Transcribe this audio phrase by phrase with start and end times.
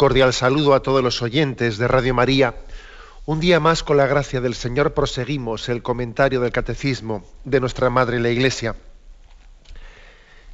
[0.00, 2.54] Cordial saludo a todos los oyentes de Radio María.
[3.26, 7.90] Un día más, con la gracia del Señor, proseguimos el comentario del Catecismo de nuestra
[7.90, 8.76] Madre la Iglesia.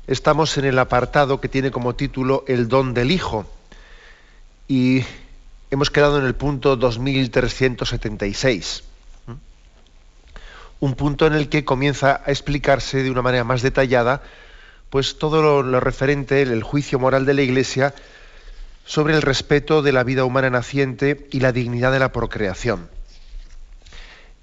[0.09, 3.47] Estamos en el apartado que tiene como título El don del Hijo
[4.67, 5.05] y
[5.71, 8.83] hemos quedado en el punto 2376.
[10.81, 14.23] Un punto en el que comienza a explicarse de una manera más detallada
[14.91, 17.95] pues todo lo, referente, el juicio moral de la Iglesia,
[18.87, 22.89] sobre el respeto de la vida humana naciente y la dignidad de la procreación.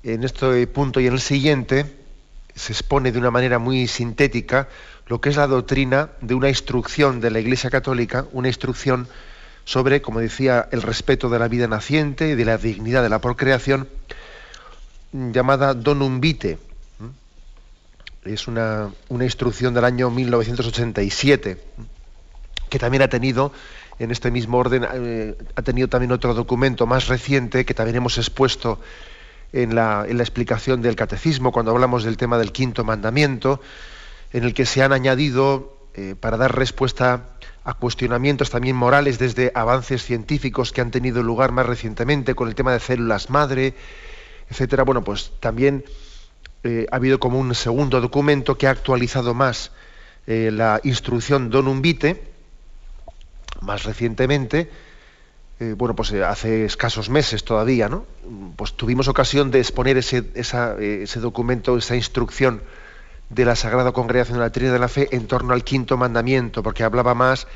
[0.03, 1.85] En este punto y en el siguiente
[2.53, 4.67] se expone de una manera muy sintética
[5.07, 9.07] lo que es la doctrina de una instrucción de la Iglesia Católica, una instrucción
[9.63, 13.19] sobre, como decía, el respeto de la vida naciente y de la dignidad de la
[13.19, 13.87] procreación,
[15.13, 16.57] llamada Donum Vitae.
[18.25, 21.61] Es una, una instrucción del año 1987,
[22.69, 23.53] que también ha tenido
[23.99, 28.17] en este mismo orden eh, ha tenido también otro documento más reciente que también hemos
[28.17, 28.79] expuesto
[29.51, 33.61] en la, explicación del catecismo cuando hablamos del tema del quinto mandamiento,
[34.31, 37.29] en el que se han añadido, eh, para dar respuesta
[37.63, 42.55] a cuestionamientos también morales desde avances científicos que han tenido lugar más recientemente con el
[42.55, 43.75] tema de células madre,
[44.49, 44.83] etcétera.
[44.83, 45.85] Bueno, pues también
[46.63, 49.71] eh, ha habido como un segundo documento que ha actualizado más
[50.25, 52.32] la instrucción Donum Vitae,
[53.61, 54.69] más recientemente,
[55.59, 58.05] eh, bueno, pues eh, hace escasos meses todavía, ¿no?
[58.55, 62.61] Pues tuvimos ocasión de exponer ese, eh, ese documento, esa instrucción
[63.29, 66.63] de la Sagrada Congregación de la Trinidad de la Fe en torno al quinto mandamiento,
[66.63, 67.47] porque hablaba más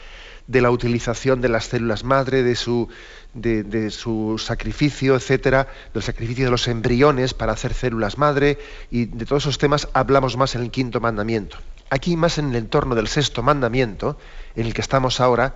[0.48, 2.88] de la utilización de las células madre, de su,
[3.34, 8.58] de, su sacrificio, etcétera, del sacrificio de los embriones para hacer células madre,
[8.90, 11.58] y de todos esos temas hablamos más en el quinto mandamiento.
[11.90, 14.18] Aquí, más en el entorno del sexto mandamiento,
[14.56, 15.56] en el que estamos ahora,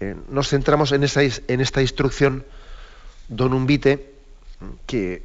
[0.00, 2.44] eh, nos centramos en esta, instrucción
[3.28, 4.12] Don Vitae,
[4.86, 5.22] que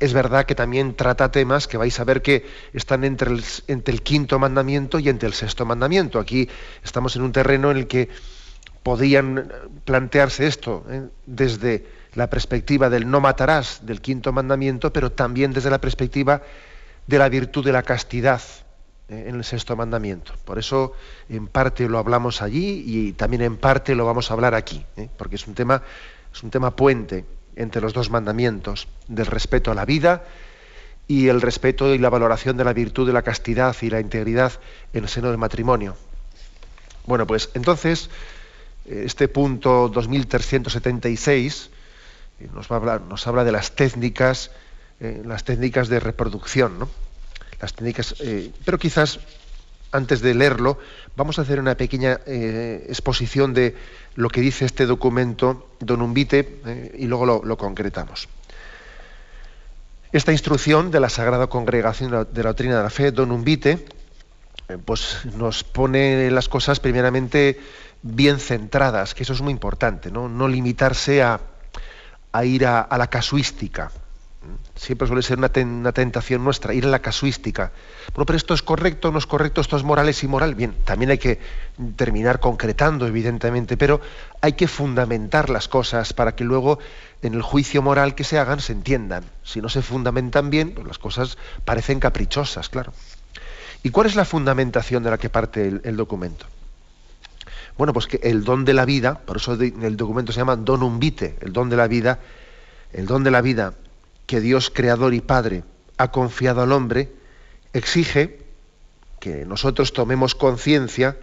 [0.00, 4.38] es verdad que también trata temas que vais a ver que están entre el, quinto
[4.38, 6.18] mandamiento y entre el sexto mandamiento.
[6.18, 6.48] Aquí
[6.82, 8.08] estamos en un terreno en el que
[8.82, 9.52] podían
[9.84, 11.02] plantearse esto ¿eh?
[11.26, 16.42] desde la perspectiva del no matarás del quinto mandamiento, pero también desde la perspectiva
[17.06, 18.69] de la virtud de la castidad, eh,
[19.10, 20.32] en el sexto mandamiento.
[20.44, 20.92] Por eso
[21.28, 25.08] en parte lo hablamos allí y también en parte lo vamos a hablar aquí, ¿eh?
[25.16, 25.82] porque es un tema
[26.32, 27.24] es un tema puente
[27.56, 30.22] entre los dos mandamientos del respeto a la vida
[31.08, 34.52] y el respeto y la valoración de la virtud de la castidad y la integridad
[34.92, 35.96] en el seno del matrimonio.
[37.06, 38.10] Bueno, pues entonces
[38.86, 41.70] este punto 2376
[42.38, 44.52] eh, nos, va a hablar, nos habla de las técnicas,
[45.00, 46.88] las técnicas de reproducción, ¿no?
[47.60, 49.20] Las técnicas, eh, pero quizás
[49.92, 50.78] antes de leerlo,
[51.16, 53.76] vamos a hacer una pequeña eh, exposición de
[54.14, 58.28] lo que dice este documento Don Vitae eh, y luego lo, concretamos.
[60.12, 63.84] Esta instrucción de la Sagrada Congregación de la Doctrina de la Fe, Don Vitae,
[64.84, 67.58] pues nos pone las cosas primeramente
[68.02, 71.40] bien centradas, que eso es muy importante, no, no limitarse a,
[72.44, 73.90] ir a la casuística
[74.74, 75.48] siempre suele ser una,
[75.92, 77.72] tentación nuestra, ir a la casuística.
[78.14, 80.54] Bueno, pero esto es correcto, no es correcto, esto es moral, es inmoral.
[80.54, 81.38] Bien, también hay que
[81.96, 84.00] terminar concretando, evidentemente, pero
[84.40, 86.78] hay que fundamentar las cosas para que luego
[87.22, 89.24] en el juicio moral que se hagan se entiendan.
[89.44, 92.92] Si no se fundamentan bien, pues las cosas parecen caprichosas, claro.
[93.82, 96.46] ¿Y cuál es la fundamentación de la que parte el, el documento?
[97.78, 100.98] Bueno, pues que el don de la vida, por eso el documento se llama donum
[100.98, 102.18] vitae, el don de la vida,
[102.92, 103.74] el don de la vida
[104.30, 105.64] que Dios creador y Padre
[105.98, 107.12] ha confiado al hombre,
[107.72, 108.38] exige
[109.18, 111.16] que nosotros tomemos conciencia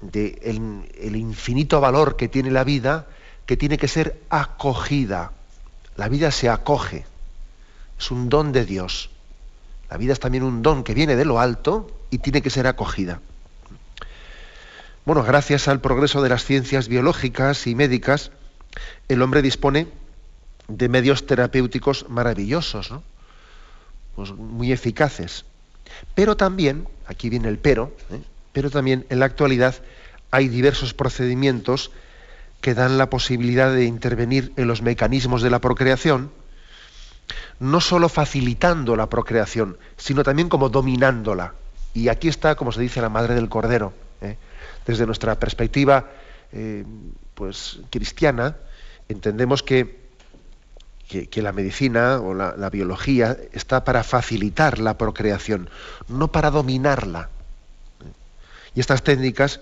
[0.00, 3.06] del de el infinito valor que tiene la vida,
[3.46, 5.30] que tiene que ser acogida.
[5.96, 7.06] La vida se acoge,
[7.96, 9.10] es un don de Dios.
[9.88, 12.66] La vida es también un don que viene de lo alto y tiene que ser
[12.66, 13.20] acogida.
[15.04, 18.32] Bueno, gracias al progreso de las ciencias biológicas y médicas,
[19.06, 19.86] el hombre dispone
[20.68, 22.92] de medios terapéuticos maravillosos,
[24.14, 25.44] pues muy eficaces.
[26.14, 28.20] Pero también, aquí viene el pero, ¿eh?
[28.52, 29.74] pero también en la actualidad
[30.30, 31.90] hay diversos procedimientos
[32.60, 36.30] que dan la posibilidad de intervenir en los mecanismos de la procreación,
[37.60, 41.54] no sólo facilitando la procreación, sino también como dominándola.
[41.94, 43.92] Y aquí está, como se dice, la madre del cordero.
[44.20, 44.36] ¿eh?
[44.86, 46.10] Desde nuestra perspectiva
[46.52, 46.84] eh,
[47.34, 48.56] pues, cristiana,
[49.08, 50.07] entendemos que,
[51.08, 55.70] que, la medicina o la, biología está para facilitar la procreación,
[56.08, 57.30] no para dominarla.
[58.74, 59.60] Y estas técnicas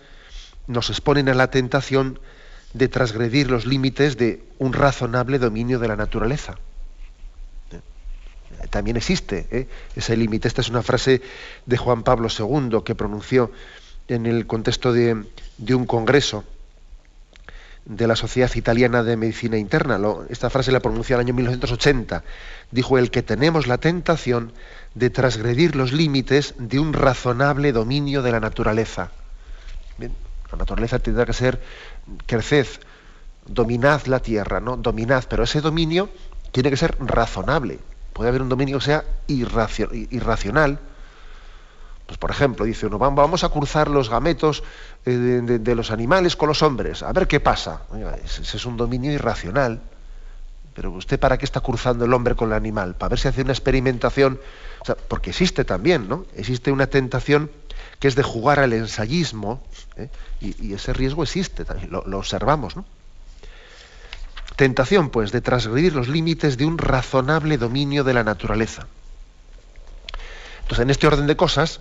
[0.66, 2.18] nos exponen a la tentación
[2.74, 6.56] de transgredir los límites de un razonable dominio de la naturaleza
[8.70, 9.68] también existe ¿eh?
[9.94, 10.48] ese límite.
[10.48, 11.22] Esta es una frase
[11.64, 13.50] de Juan Pablo II que pronunció
[14.08, 16.44] en el contexto de, un congreso
[17.86, 19.98] de la Sociedad Italiana de Medicina Interna.
[20.28, 22.22] esta frase la pronunció en el año 1980.
[22.70, 24.52] Dijo el que tenemos la tentación
[24.94, 29.10] de transgredir los límites de un razonable dominio de la naturaleza.
[29.98, 31.60] la naturaleza tendrá que ser
[32.26, 32.66] creced,
[33.46, 34.76] dominad la tierra, ¿no?
[34.76, 36.10] Dominad, pero ese dominio
[36.52, 37.78] tiene que ser razonable
[38.16, 40.78] puede haber un dominio que sea irracional.
[42.06, 44.62] Pues por ejemplo, dice uno, vamos a cruzar los gametos
[45.04, 47.82] eh, de, los animales con los hombres, a ver qué pasa.
[48.24, 49.80] ese, es un dominio irracional.
[50.74, 52.94] Pero usted para qué está cruzando el hombre con el animal?
[52.94, 54.38] Para ver si hace una experimentación.
[55.08, 56.26] porque existe también, ¿no?
[56.36, 57.50] Existe una tentación
[57.98, 59.62] que es de jugar al ensayismo,
[59.96, 60.08] ¿eh?
[60.40, 62.84] y, ese riesgo existe, también, lo, lo observamos, ¿no?
[64.56, 68.86] Tentación, pues, de transgredir los límites de un razonable dominio de la naturaleza.
[70.62, 71.80] Entonces, en este orden de cosas,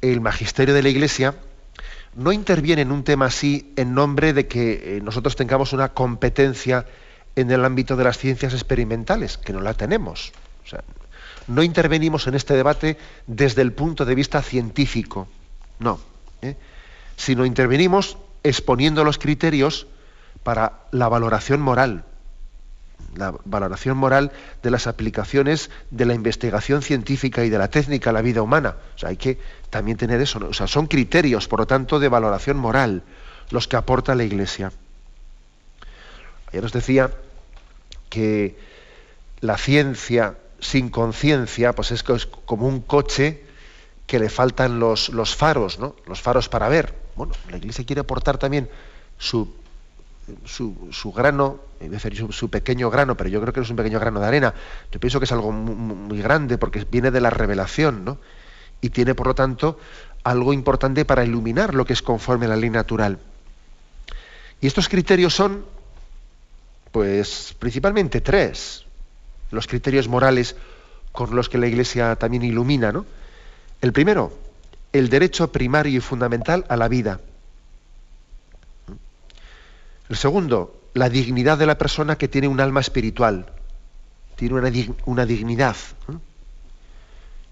[0.00, 1.34] el magisterio de la Iglesia
[2.14, 6.86] no interviene en un tema así en nombre de que eh, nosotros tengamos una competencia
[7.36, 10.32] en el ámbito de las ciencias experimentales, que no la tenemos.
[11.46, 15.28] No intervenimos en este debate desde el punto de vista científico,
[15.78, 16.00] no,
[16.42, 16.56] ¿eh?
[17.16, 19.86] sino intervenimos exponiendo los criterios
[20.42, 22.04] para la valoración moral,
[23.16, 28.12] la valoración moral de las aplicaciones de la investigación científica y de la técnica a
[28.12, 28.76] la vida humana.
[28.94, 29.38] O sea, hay que
[29.70, 30.38] también tener eso.
[30.48, 33.02] O sea, son criterios, por lo tanto, de valoración moral
[33.50, 34.72] los que aporta la Iglesia.
[36.48, 37.10] Ayer os decía
[38.08, 38.56] que
[39.40, 43.44] la ciencia sin conciencia, pues es como un coche
[44.06, 45.96] que le faltan los, los faros, ¿no?
[46.06, 46.94] Los faros para ver.
[47.16, 48.68] Bueno, la Iglesia quiere aportar también
[49.18, 49.59] su
[50.44, 51.60] su, grano,
[52.14, 54.54] su, su, pequeño grano, pero yo creo que no es un pequeño grano de arena.
[54.92, 58.18] Yo pienso que es algo muy, grande porque viene de la revelación, ¿no?
[58.80, 59.78] Y tiene, por lo tanto,
[60.24, 63.18] algo importante para iluminar lo que es conforme a la ley natural.
[64.60, 65.64] Y estos criterios son,
[66.92, 68.84] pues, principalmente tres.
[69.50, 70.56] Los criterios morales
[71.12, 73.04] con los que la Iglesia también ilumina, ¿no?
[73.80, 74.32] El primero,
[74.92, 77.20] el derecho primario y fundamental a la vida.
[80.10, 83.46] El segundo, la dignidad de la persona que tiene un alma espiritual.
[84.34, 84.56] Tiene
[85.06, 85.76] una, dignidad.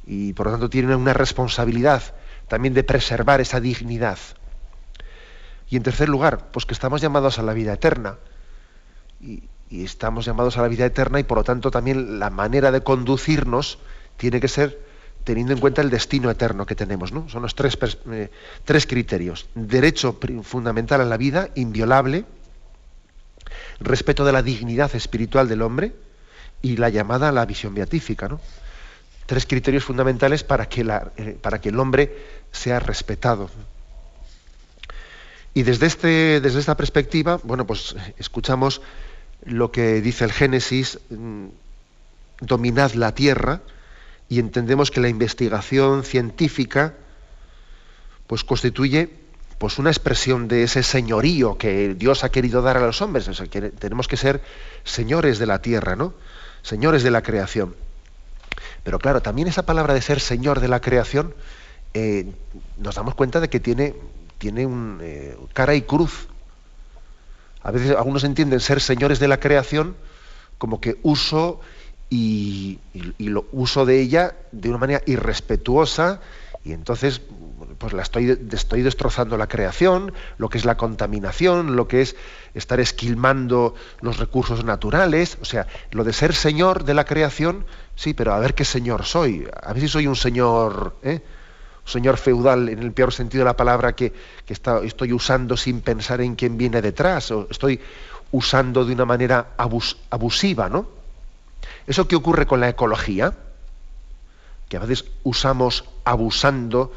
[0.04, 2.02] Y por lo tanto tiene una responsabilidad
[2.48, 4.18] también de preservar esa dignidad.
[5.70, 8.16] Y en tercer lugar, pues que estamos llamados a la vida eterna.
[9.20, 12.82] Y, estamos llamados a la vida eterna y por lo tanto también la manera de
[12.82, 13.78] conducirnos
[14.16, 14.80] tiene que ser
[15.24, 17.10] teniendo en cuenta el destino eterno que tenemos.
[17.10, 17.78] Son los tres,
[18.10, 18.30] eh,
[18.64, 19.46] tres criterios.
[19.54, 22.24] Derecho fundamental a la vida, inviolable,
[23.80, 25.92] respeto de la dignidad espiritual del hombre
[26.62, 28.28] y la llamada a la visión beatífica.
[28.28, 28.40] ¿no?
[29.26, 32.16] Tres criterios fundamentales para que, la, eh, para que el hombre
[32.50, 33.50] sea respetado.
[35.54, 38.80] Y desde, este, desde esta perspectiva, bueno, pues escuchamos
[39.44, 41.46] lo que dice el Génesis, mm,
[42.40, 43.60] dominad la tierra,
[44.28, 46.94] y entendemos que la investigación científica
[48.26, 49.10] pues constituye
[49.58, 53.28] pues una expresión de ese señorío que Dios ha querido dar a los hombres.
[53.78, 54.40] tenemos que ser
[54.84, 56.14] señores de la tierra, ¿no?
[56.62, 57.74] Señores de la creación.
[58.84, 61.34] Pero claro, también esa palabra de ser señor de la creación,
[61.94, 62.32] eh,
[62.78, 63.94] nos damos cuenta de que tiene,
[64.38, 66.28] tiene un, eh, cara y cruz.
[67.62, 69.96] A veces algunos entienden ser señores de la creación
[70.58, 71.60] como que uso
[72.10, 72.78] y,
[73.52, 76.20] uso de ella de una manera irrespetuosa
[76.64, 77.20] y entonces
[77.78, 82.16] pues la estoy, estoy destrozando la creación, lo que es la contaminación, lo que es
[82.54, 88.14] estar esquilmando los recursos naturales, o sea, lo de ser señor de la creación, sí,
[88.14, 91.22] pero a ver qué señor soy, a ver si soy un señor, ¿eh?
[91.84, 94.12] un señor feudal en el peor sentido de la palabra que,
[94.46, 97.80] estoy usando sin pensar en quién viene detrás, o estoy
[98.32, 100.88] usando de una manera abusiva, ¿no?
[101.86, 103.32] ¿Eso qué ocurre con la ecología?
[104.68, 106.92] Que a veces usamos abusando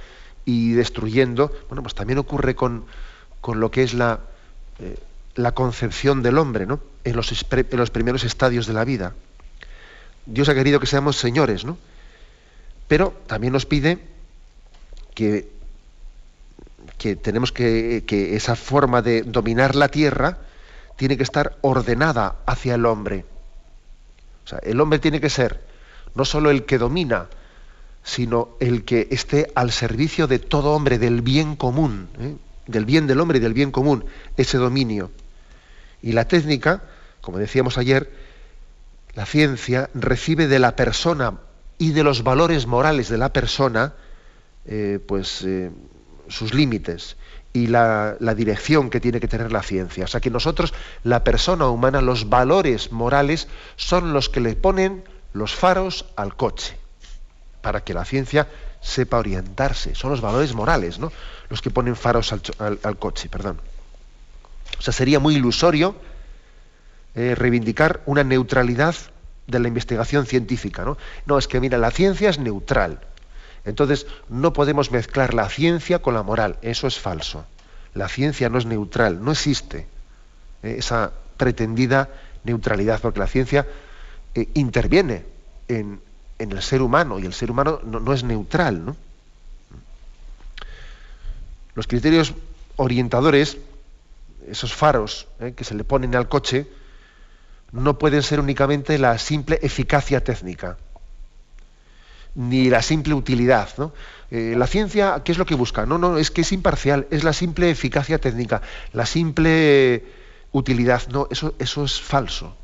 [0.45, 2.85] y destruyendo, bueno, pues también ocurre con,
[3.47, 4.19] lo que es la,
[4.79, 4.97] eh,
[5.35, 6.79] la concepción del hombre, ¿no?
[7.03, 9.13] En los, en los primeros estadios de la vida.
[10.25, 11.77] Dios ha querido que seamos señores, ¿no?
[12.87, 13.99] Pero también nos pide
[15.15, 15.49] que,
[16.97, 20.39] que tenemos que, que esa forma de dominar la tierra
[20.97, 23.25] tiene que estar ordenada hacia el hombre.
[24.45, 25.61] O sea, el hombre tiene que ser
[26.15, 27.27] no solo el que domina,
[28.03, 32.35] sino el que esté al servicio de todo hombre, del bien común, ¿eh?
[32.67, 34.05] del bien del hombre y del bien común,
[34.37, 35.11] ese dominio.
[36.01, 36.83] Y la técnica,
[37.21, 38.11] como decíamos ayer,
[39.13, 41.39] la ciencia recibe de la persona
[41.77, 43.93] y de los valores morales de la persona,
[44.65, 45.71] eh, pues eh,
[46.27, 47.17] sus límites
[47.53, 50.05] y la, la, dirección que tiene que tener la ciencia.
[50.05, 55.03] O sea que nosotros, la persona humana, los valores morales son los que le ponen
[55.33, 56.77] los faros al coche,
[57.61, 58.47] para que la ciencia
[58.81, 59.95] sepa orientarse.
[59.95, 61.11] Son los valores morales, ¿no?
[61.49, 63.61] Los que ponen faros al, coche, perdón.
[64.79, 65.95] O sea, sería muy ilusorio
[67.15, 68.95] eh, reivindicar una neutralidad
[69.47, 70.97] de la investigación científica, ¿no?
[71.25, 72.99] No, es que mira, la ciencia es neutral.
[73.63, 76.57] Entonces, no podemos mezclar la ciencia con la moral.
[76.61, 77.45] Eso es falso.
[77.93, 79.85] La ciencia no es neutral, no existe
[80.63, 82.09] eh, esa pretendida
[82.43, 83.67] neutralidad, porque la ciencia
[84.33, 85.25] eh, interviene
[85.67, 86.01] en,
[86.49, 88.85] el ser humano y el ser humano no, es neutral.
[88.85, 88.95] ¿no?
[91.75, 92.33] Los criterios
[92.77, 93.57] orientadores,
[94.47, 96.67] esos faros eh, que se le ponen al coche,
[97.71, 100.77] no pueden ser únicamente la simple eficacia técnica,
[102.35, 103.69] ni la simple utilidad.
[103.77, 103.93] ¿no?
[104.31, 105.85] Eh, la ciencia, ¿qué es lo que busca?
[105.85, 108.61] No, no, es que es imparcial, es la simple eficacia técnica,
[108.93, 110.05] la simple
[110.51, 111.07] utilidad.
[111.09, 112.55] No, eso, eso es falso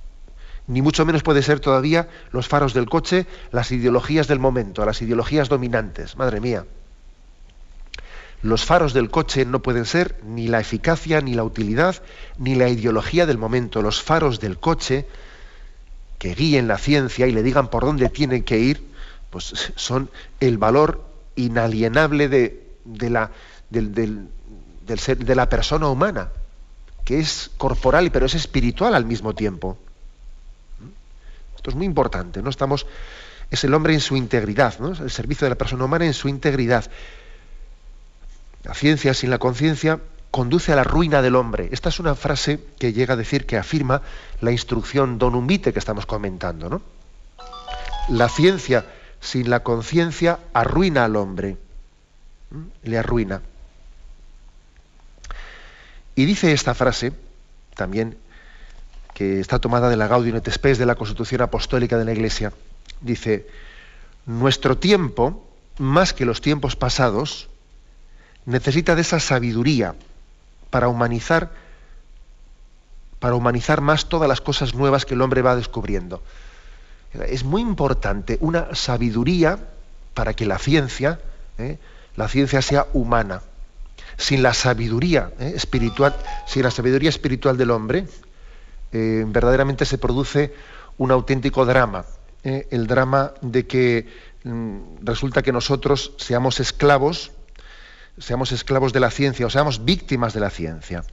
[0.67, 5.01] ni mucho menos puede ser todavía los faros del coche, las ideologías del momento, las
[5.01, 6.17] ideologías dominantes.
[6.17, 6.65] Madre mía.
[8.43, 11.95] Los faros del coche no pueden ser ni la eficacia, ni la utilidad,
[12.37, 13.81] ni la ideología del momento.
[13.81, 15.07] Los faros del coche
[16.19, 18.91] que guíen la ciencia y le digan por dónde tienen que ir,
[19.29, 20.09] pues son
[20.39, 21.05] el valor
[21.35, 23.31] inalienable de, la,
[24.97, 26.29] ser, de la persona humana,
[27.05, 29.77] que es corporal pero es espiritual al mismo tiempo
[31.69, 32.49] es muy importante, ¿no?
[32.49, 32.85] Estamos,
[33.51, 34.89] es el hombre en su integridad, ¿no?
[34.89, 36.89] el servicio de la persona humana en su integridad.
[38.63, 39.99] La ciencia sin la conciencia
[40.31, 41.69] conduce a la ruina del hombre.
[41.71, 44.01] Esta es una frase que llega a decir, que afirma
[44.41, 46.69] la instrucción Don Umbite que estamos comentando.
[46.69, 46.81] ¿no?
[48.09, 48.85] La ciencia
[49.21, 51.57] sin la conciencia arruina al hombre.
[52.83, 53.41] Le arruina.
[56.15, 57.13] Y dice esta frase,
[57.75, 58.17] también
[59.17, 62.53] que está tomada de la Gaudium et Spes de la Constitución Apostólica de la Iglesia.
[63.01, 63.47] Dice,
[64.27, 65.43] nuestro tiempo,
[65.79, 67.49] más que los tiempos pasados,
[68.45, 69.95] necesita de esa sabiduría
[70.69, 71.49] para humanizar
[73.17, 76.21] para humanizar más todas las cosas nuevas que el hombre va descubriendo.
[77.25, 79.57] Es muy importante una sabiduría
[80.13, 81.19] para que la ciencia,
[81.57, 81.79] ¿eh?
[82.15, 83.41] la ciencia sea humana.
[84.15, 85.53] Sin la sabiduría ¿eh?
[85.55, 88.05] espiritual, sin la sabiduría espiritual del hombre,
[88.91, 90.53] eh, verdaderamente se produce
[90.97, 92.05] un auténtico drama,
[92.43, 94.07] eh, el drama de que
[94.43, 97.31] mm, resulta que nosotros seamos esclavos,
[98.17, 101.03] seamos esclavos de la ciencia o seamos víctimas de la ciencia.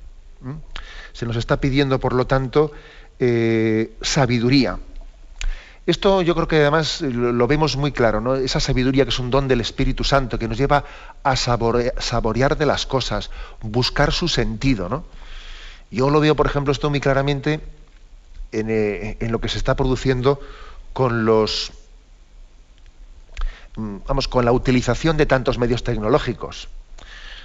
[1.12, 2.72] Se nos está pidiendo, por lo tanto,
[3.18, 4.78] eh, sabiduría.
[5.86, 8.36] Esto yo creo que además lo, vemos muy claro, ¿no?
[8.36, 10.84] esa sabiduría que es un don del Espíritu Santo, que nos lleva
[11.22, 14.88] a saborear de las cosas, buscar su sentido.
[14.88, 15.04] ¿no?
[15.94, 17.60] Yo lo veo, por ejemplo, esto muy claramente
[18.50, 20.40] eh, en, lo que se está produciendo
[20.92, 21.70] con los
[23.76, 26.68] mm, vamos, con la utilización de tantos medios tecnológicos.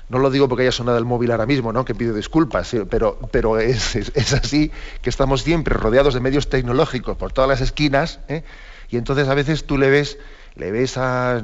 [0.09, 1.85] No lo digo porque haya sonado el móvil ahora mismo, ¿no?
[1.85, 3.95] que pido disculpas, pero, pero es,
[4.33, 4.71] así
[5.03, 8.43] que estamos siempre rodeados de medios tecnológicos por todas las esquinas, ¿eh?
[8.89, 10.17] y entonces a veces tú le ves
[10.55, 11.39] le ves a,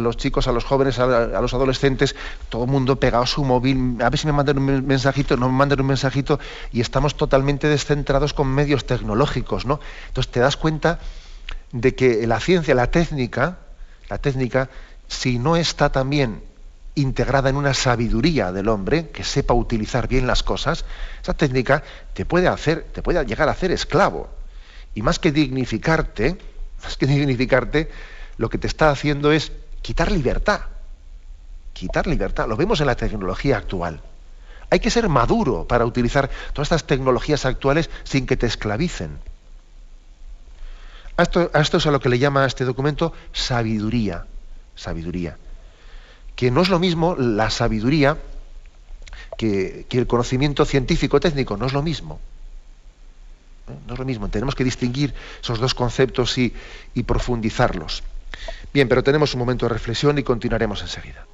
[0.00, 2.14] los chicos, a los jóvenes, a, los adolescentes,
[2.48, 5.48] todo el mundo pegado a su móvil, a ver si me mandan un mensajito, no
[5.48, 6.38] me mandan un mensajito,
[6.72, 9.80] y estamos totalmente descentrados con medios tecnológicos, ¿no?
[10.08, 11.00] Entonces te das cuenta
[11.72, 13.58] de que la ciencia, la técnica,
[14.08, 14.70] la técnica,
[15.08, 16.42] si no está también
[16.94, 20.84] integrada en una sabiduría del hombre que sepa utilizar bien las cosas,
[21.22, 21.82] esa técnica
[22.14, 24.28] te puede hacer, te puede llegar a hacer esclavo.
[24.94, 26.38] Y más que dignificarte,
[26.82, 27.88] más que dignificarte,
[28.38, 29.52] lo que te está haciendo es
[29.82, 30.62] quitar libertad.
[31.72, 32.48] Quitar libertad.
[32.48, 34.00] Lo vemos en la tecnología actual.
[34.70, 39.18] Hay que ser maduro para utilizar todas estas tecnologías actuales sin que te esclavicen.
[41.16, 44.26] A esto, es a lo que le llama este documento sabiduría.
[44.76, 45.36] Sabiduría.
[46.36, 48.18] Que no es lo mismo la sabiduría
[49.36, 52.20] que, el conocimiento científico técnico no es lo mismo.
[53.86, 54.28] No es lo mismo.
[54.28, 56.52] Tenemos que distinguir esos dos conceptos y
[57.04, 58.04] profundizarlos.
[58.74, 61.28] Bien, pero tenemos un momento de reflexión y continuaremos enseguida.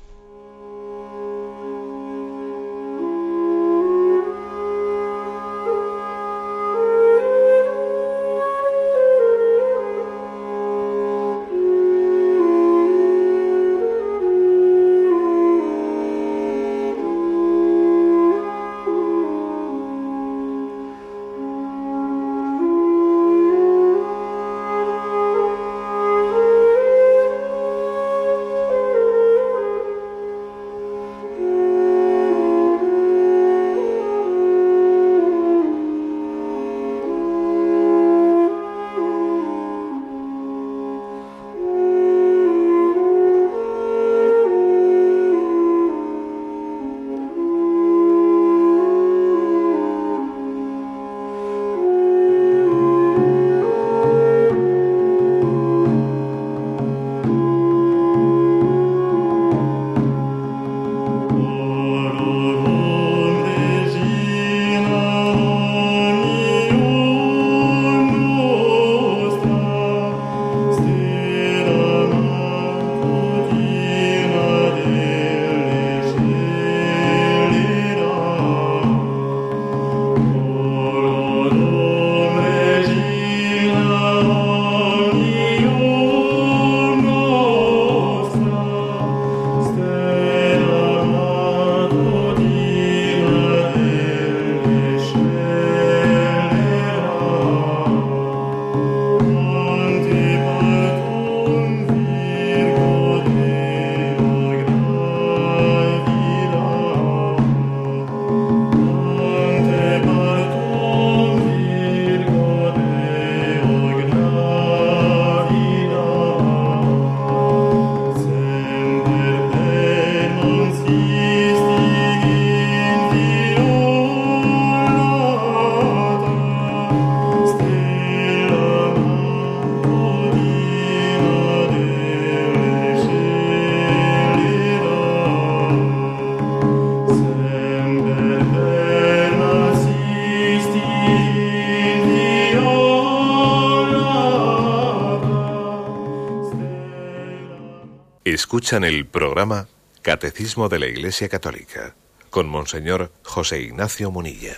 [148.65, 149.69] Escuchan el programa
[150.01, 151.95] Catecismo de la Iglesia Católica
[152.31, 154.55] con Monseñor José Ignacio Munilla.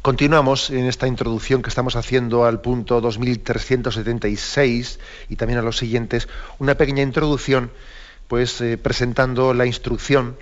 [0.00, 4.98] Continuamos en esta introducción que estamos haciendo al punto 2376
[5.28, 6.26] y también a los siguientes,
[6.58, 7.70] una pequeña introducción,
[8.28, 10.38] pues eh, presentando la instrucción,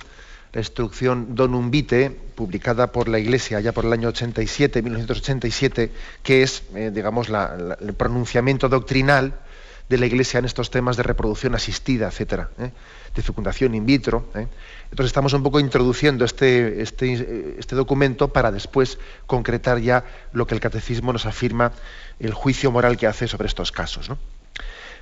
[0.53, 5.91] la instrucción Donum Vitae, publicada por la Iglesia ya por el año 87, 1987,
[6.23, 9.41] que es, eh, digamos, el pronunciamiento doctrinal
[9.89, 12.71] de la Iglesia en estos temas de reproducción asistida, etcétera, ¿eh?
[13.15, 14.29] de fecundación in vitro.
[14.35, 14.47] ¿eh?
[14.85, 20.55] Entonces estamos un poco introduciendo este, este, este, documento para después concretar ya lo que
[20.55, 21.73] el catecismo nos afirma,
[22.21, 24.11] el juicio moral que hace sobre estos casos.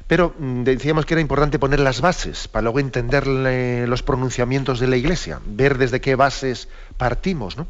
[0.07, 4.88] Pero mm, decíamos que era importante poner las bases para luego entender los pronunciamientos de
[4.88, 7.57] la Iglesia, ver desde qué bases partimos.
[7.57, 7.66] ¿no?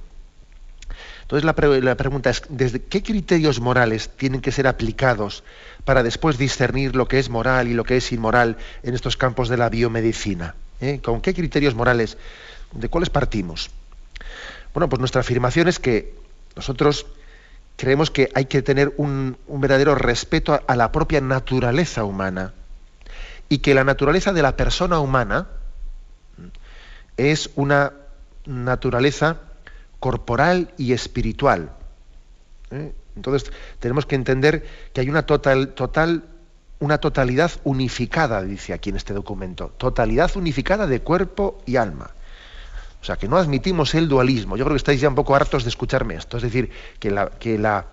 [1.31, 5.45] Entonces la, pregunta es, ¿desde qué criterios morales tienen que ser aplicados
[5.85, 9.49] para después discernir lo que es moral y lo que es inmoral en estos campos
[9.49, 10.55] de la biomedicina?
[10.81, 11.01] ¿Eh?
[11.03, 12.17] ¿Con qué criterios morales?
[12.73, 13.71] ¿De cuáles partimos?
[14.73, 16.15] Bueno, pues nuestra afirmación es que
[16.57, 17.07] nosotros
[17.77, 22.53] creemos que hay que tener un, verdadero respeto a, la propia naturaleza humana
[23.49, 25.49] y que la naturaleza de la persona humana
[27.17, 27.93] es una
[28.47, 29.39] naturaleza
[29.99, 31.73] corporal y espiritual.
[32.71, 32.93] ¿eh?
[33.17, 36.25] Entonces tenemos que entender que hay una total, total,
[36.79, 42.11] una totalidad unificada, dice aquí en este documento, totalidad unificada de cuerpo y alma.
[43.01, 44.57] O sea, que no admitimos el dualismo.
[44.57, 46.37] Yo creo que estáis ya un poco hartos de escucharme esto.
[46.37, 47.87] Es decir, que la, que la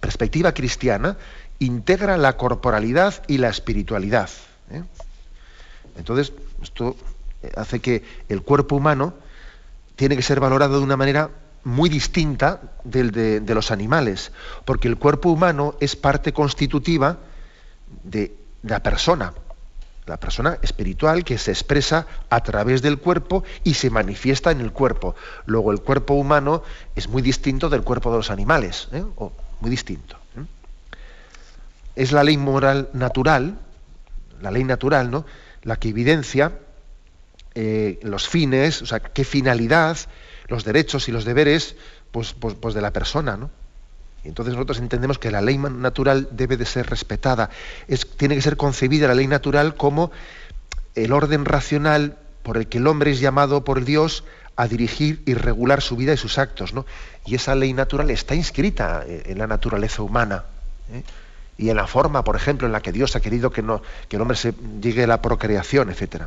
[0.00, 1.16] perspectiva cristiana
[1.60, 4.28] integra la corporalidad y la espiritualidad.
[4.70, 4.82] ¿eh?
[5.96, 6.96] Entonces, esto
[7.54, 9.14] hace que el cuerpo humano
[9.94, 11.30] tiene que ser valorado de una manera
[11.66, 14.30] muy distinta del de, los animales,
[14.64, 17.18] porque el cuerpo humano es parte constitutiva
[18.04, 19.34] de, la persona,
[20.06, 24.70] la persona espiritual que se expresa a través del cuerpo y se manifiesta en el
[24.70, 25.16] cuerpo.
[25.44, 26.62] Luego el cuerpo humano
[26.94, 29.04] es muy distinto del cuerpo de los animales, ¿eh?
[29.58, 30.18] muy distinto.
[30.36, 30.44] ¿eh?
[31.96, 33.58] Es la ley moral natural,
[34.40, 35.26] la ley natural, ¿no?
[35.64, 36.52] La que evidencia
[37.56, 39.98] eh, los fines, o sea, qué finalidad,
[40.48, 41.76] los derechos y los deberes
[42.10, 43.50] pues, pues, pues de la persona, ¿no?
[44.28, 47.50] entonces nosotros entendemos que la ley natural debe de ser respetada.
[47.88, 50.10] Es, tiene que ser concebida la ley natural como
[50.94, 54.24] el orden racional por el que el hombre es llamado por Dios
[54.56, 56.72] a dirigir y regular su vida y sus actos.
[56.72, 56.86] ¿no?
[57.24, 60.44] Y esa ley natural está inscrita en la naturaleza humana.
[60.92, 61.02] ¿eh?
[61.58, 64.16] Y en la forma, por ejemplo, en la que Dios ha querido que, no, que
[64.16, 66.24] el hombre se llegue a la procreación, etc.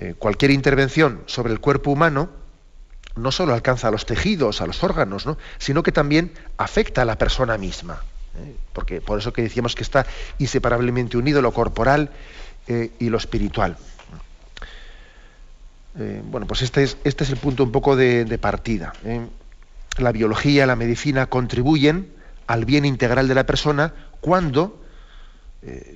[0.00, 2.30] Eh, cualquier intervención sobre el cuerpo humano
[3.16, 5.36] no solo alcanza a los tejidos, a los órganos, ¿no?
[5.58, 8.00] sino que también afecta a la persona misma.
[8.36, 8.54] ¿eh?
[8.72, 10.06] Porque por eso que decíamos que está
[10.38, 12.10] inseparablemente unido lo corporal
[12.68, 13.76] eh, y lo espiritual.
[16.30, 18.92] Bueno, pues este es, este es el punto un poco de, partida.
[19.96, 22.12] La biología, la medicina contribuyen
[22.46, 24.80] al bien integral de la persona cuando,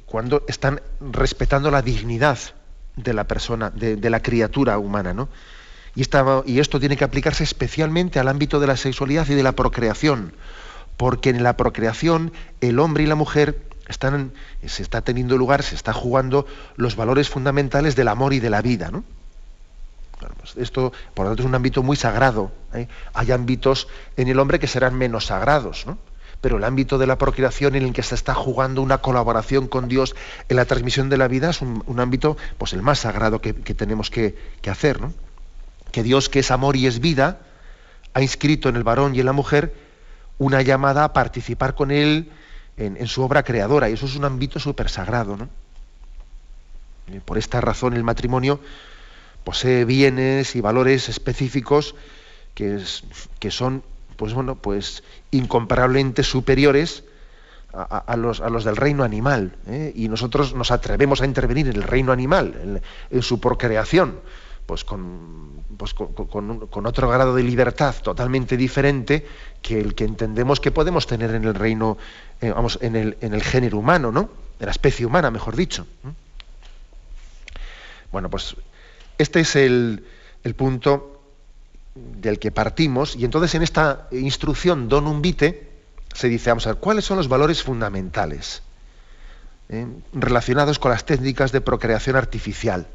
[0.06, 2.36] cuando están respetando la dignidad
[2.96, 5.28] de la persona, de, la criatura humana, ¿no?
[5.94, 6.04] Y,
[6.46, 10.32] y esto tiene que aplicarse especialmente al ámbito de la sexualidad y de la procreación,
[10.96, 14.32] porque en la procreación el hombre y la mujer están,
[14.66, 18.62] se está teniendo lugar, se está jugando los valores fundamentales del amor y de la
[18.62, 18.90] vida.
[18.90, 19.04] ¿no?
[20.38, 22.52] Pues esto, por lo tanto, es un ámbito muy sagrado.
[22.74, 22.88] ¿eh?
[23.14, 25.98] Hay ámbitos en el hombre que serán menos sagrados, ¿no?
[26.42, 29.88] Pero el ámbito de la procreación en el que se está jugando una colaboración con
[29.88, 30.16] Dios
[30.48, 34.10] en la transmisión de la vida es un, ámbito pues el más sagrado que, tenemos
[34.10, 34.36] que,
[34.68, 35.00] hacer.
[35.00, 35.14] ¿no?
[35.92, 37.38] que Dios, que es amor y es vida,
[38.12, 39.72] ha inscrito en el varón y en la mujer
[40.36, 42.32] una llamada a participar con él
[42.76, 45.36] en, su obra creadora, y eso es un ámbito súper sagrado.
[45.36, 45.48] ¿no?
[47.24, 48.58] por esta razón el matrimonio
[49.44, 51.94] posee bienes y valores específicos
[52.54, 53.84] que son
[54.16, 57.04] pues bueno, pues incomparablemente superiores
[57.72, 59.56] a, los, a los, del reino animal.
[59.66, 59.92] ¿eh?
[59.94, 64.18] Y nosotros nos atrevemos a intervenir en el reino animal, en, en su procreación
[64.66, 69.26] pues con, pues con, otro grado de libertad totalmente diferente
[69.60, 71.98] que el que entendemos que podemos tener en el reino,
[72.40, 74.30] eh, vamos, en el, en el, género humano, ¿no?
[74.58, 75.86] De la especie humana, mejor dicho.
[78.10, 78.56] Bueno, pues
[79.18, 80.06] este es el,
[80.44, 81.11] el, punto
[81.94, 85.68] del que partimos, y entonces en esta instrucción Donum Vitae
[86.14, 88.62] se dice, vamos a ver, ¿cuáles son los valores fundamentales
[89.68, 92.86] eh, relacionados con las técnicas de procreación artificial?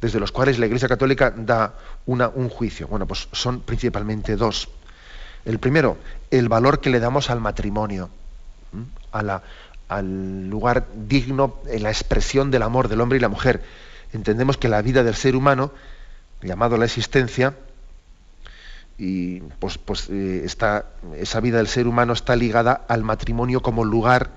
[0.00, 1.74] desde los cuales la Iglesia Católica da
[2.06, 2.86] una, un juicio.
[2.88, 4.68] Bueno, pues son principalmente dos.
[5.44, 5.96] El primero,
[6.30, 8.10] el valor que le damos al matrimonio,
[9.12, 9.42] a la,
[9.88, 13.62] al lugar digno en la expresión del amor del hombre y la mujer.
[14.12, 15.72] Entendemos que la vida del ser humano,
[16.42, 17.54] llamado la existencia,
[18.98, 24.30] y pues, pues eh, esa vida del ser humano está ligada al matrimonio como lugar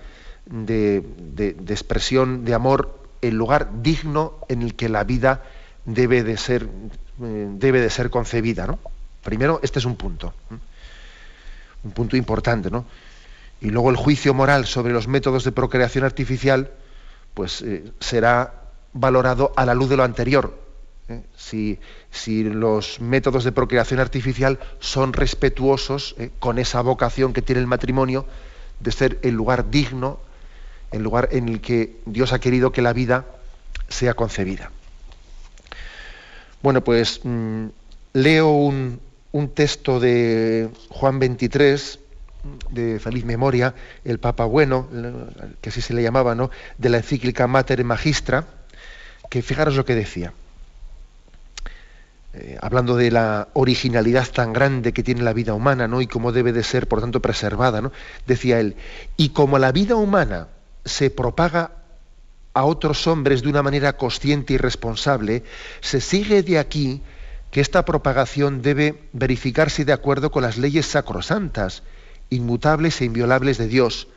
[0.45, 5.43] de, de, de expresión de amor el lugar digno en el que la vida
[5.86, 6.67] debe de ser,
[7.22, 8.67] eh, debe de ser concebida.
[8.67, 8.80] ¿no?
[9.24, 10.34] Primero, este es un punto,
[11.84, 12.69] un punto importante.
[12.69, 12.86] ¿no?
[13.62, 16.72] Y luego el juicio moral sobre los métodos de procreación artificial
[17.34, 18.54] pues, eh, será
[18.93, 20.68] valorado a la luz de lo anterior.
[21.10, 21.22] ¿Eh?
[21.36, 21.80] Si,
[22.12, 28.26] si, los métodos de procreación artificial son respetuosos con esa vocación que tiene el matrimonio
[28.80, 30.19] de ser el lugar digno
[30.91, 33.26] el lugar en el que Dios ha querido que la vida
[33.88, 34.72] sea concebida.
[36.62, 37.67] Bueno, pues mm,
[38.13, 39.00] leo un,
[39.54, 42.00] texto de Juan 23,
[42.72, 44.88] de feliz memoria, el Papa Bueno,
[45.62, 46.50] que así se le llamaba, ¿no?
[46.78, 48.45] de la encíclica Mater Magistra,
[49.30, 50.34] que fijaros lo que decía.
[52.32, 56.00] Eh, hablando de la originalidad tan grande que tiene la vida humana, ¿no?
[56.00, 57.92] Y cómo debe de ser, por tanto, preservada, ¿no?
[58.28, 58.76] Decía él,
[59.18, 60.48] y como la vida humana
[60.86, 61.72] se propaga
[62.54, 65.44] a otros hombres de una manera consciente y responsable,
[65.82, 67.02] se sigue de aquí
[67.50, 71.82] que esta propagación debe verificarse de acuerdo con las leyes sacrosantas,
[72.30, 74.08] inmutables e inviolables de Dios,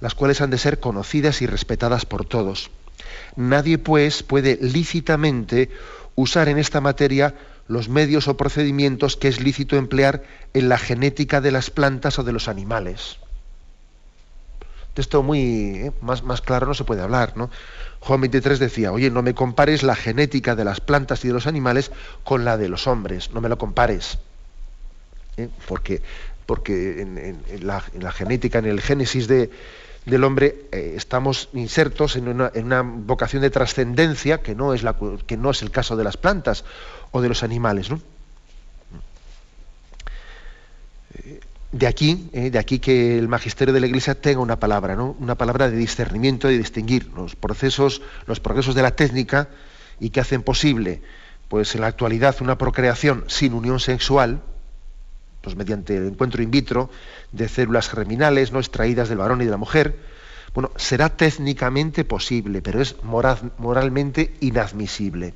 [0.00, 2.70] las cuales han de ser conocidas y respetadas por todos.
[3.34, 5.70] Nadie, pues, puede lícitamente
[6.16, 7.34] usar en esta materia
[7.72, 10.22] los medios o procedimientos que es lícito emplear
[10.54, 13.18] en la genética de las plantas o de los animales
[15.00, 17.50] esto muy eh, más, más claro no se puede hablar, ¿no?
[18.00, 21.46] Juan 23 decía, oye, no me compares la genética de las plantas y de los
[21.46, 21.92] animales
[22.24, 24.18] con la de los hombres, no me lo compares.
[25.36, 25.48] ¿eh?
[25.68, 26.02] Porque,
[26.46, 27.80] porque en, la,
[28.10, 29.50] genética, en el génesis de,
[30.04, 34.74] del hombre, eh, estamos insertos en una, en una vocación de trascendencia que no,
[35.26, 36.64] que no es el caso de las plantas
[37.12, 37.90] o de los animales.
[37.90, 38.00] ¿no?
[41.72, 45.16] de aquí, eh, de aquí que el magisterio de la Iglesia tenga una palabra, ¿no?
[45.18, 49.48] una palabra de discernimiento y distinguir los procesos, los progresos de la técnica
[49.98, 51.00] y que hacen posible,
[51.48, 54.42] pues en la actualidad, una procreación sin unión sexual,
[55.40, 56.90] pues mediante el encuentro in vitro
[57.32, 59.96] de células germinales no extraídas del varón y de la mujer,
[60.54, 65.32] bueno, será técnicamente posible, pero es moralmente inadmisible.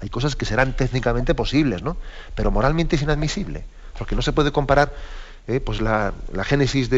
[0.00, 1.96] Hay cosas que serán técnicamente posibles, ¿no?
[2.34, 3.64] Pero moralmente es inadmisible,
[3.98, 4.92] porque no se puede comparar
[5.48, 6.12] eh, pues la,
[6.44, 6.88] génesis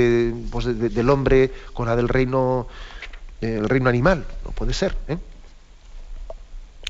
[0.50, 2.66] pues del hombre con la del reino,
[3.40, 4.96] eh, el reino animal, no puede ser.
[5.08, 5.16] ¿eh?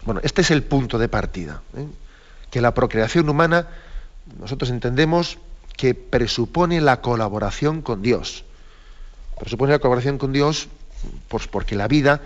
[0.05, 1.63] Bueno, este es el punto de partida,
[2.51, 3.69] que la procreación humana
[4.39, 5.39] nosotros entendemos
[5.77, 8.45] que presupone la colaboración con Dios.
[9.39, 10.69] Presupone la colaboración con Dios
[11.29, 12.21] pues porque la vida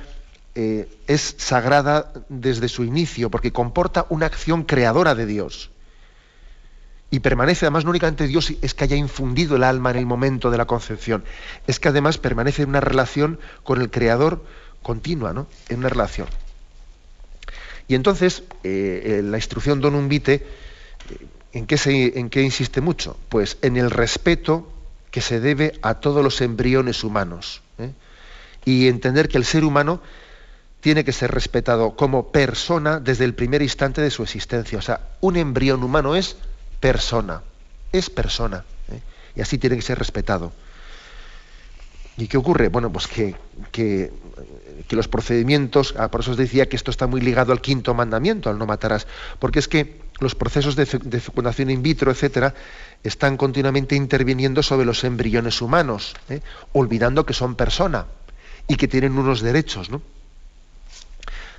[0.55, 5.71] eh, es sagrada desde su inicio, porque comporta una acción creadora de Dios.
[7.11, 10.51] Y permanece, además, no únicamente Dios es que haya infundido el alma en el momento
[10.51, 11.25] de la concepción,
[11.67, 14.45] es que además permanece en una relación con el Creador
[14.83, 15.47] continua, ¿no?
[15.69, 16.27] En una relación.
[17.87, 20.43] Y entonces, eh, la instrucción Donum Vitae
[21.55, 21.79] ¿En qué,
[22.17, 23.17] ¿En qué insiste mucho?
[23.29, 24.69] Pues en el respeto
[25.13, 27.63] que se debe a todos los embriones humanos.
[27.79, 27.93] ¿eh?
[28.65, 30.01] Y entender que el ser humano
[30.85, 34.79] tiene que ser respetado como persona desde el primer instante de su existencia.
[34.79, 36.37] O sea, un embrión humano es
[36.79, 37.41] persona,
[37.91, 38.67] es persona.
[38.93, 39.01] ¿eh?
[39.35, 40.53] Y así tiene que ser respetado.
[42.19, 42.69] ¿Y qué ocurre?
[42.69, 43.35] Bueno, pues que,
[43.73, 44.13] que,
[44.91, 48.51] los procedimientos, ah, por eso os decía que esto está muy ligado al quinto mandamiento,
[48.51, 49.07] al no matarás,
[49.39, 52.53] porque es que los procesos de, fecundación in vitro, etcétera,
[53.03, 56.43] están continuamente interviniendo sobre los embriones humanos, ¿eh?
[56.75, 58.05] olvidando que son personas
[58.69, 59.89] y que tienen unos derechos.
[59.89, 60.03] ¿no?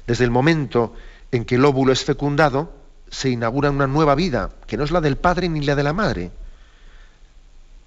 [0.08, 0.94] Desde el momento
[1.32, 2.74] en que el óvulo es fecundado,
[3.10, 5.94] se inaugura una nueva vida, que no es la del padre ni la de la
[5.94, 6.32] madre,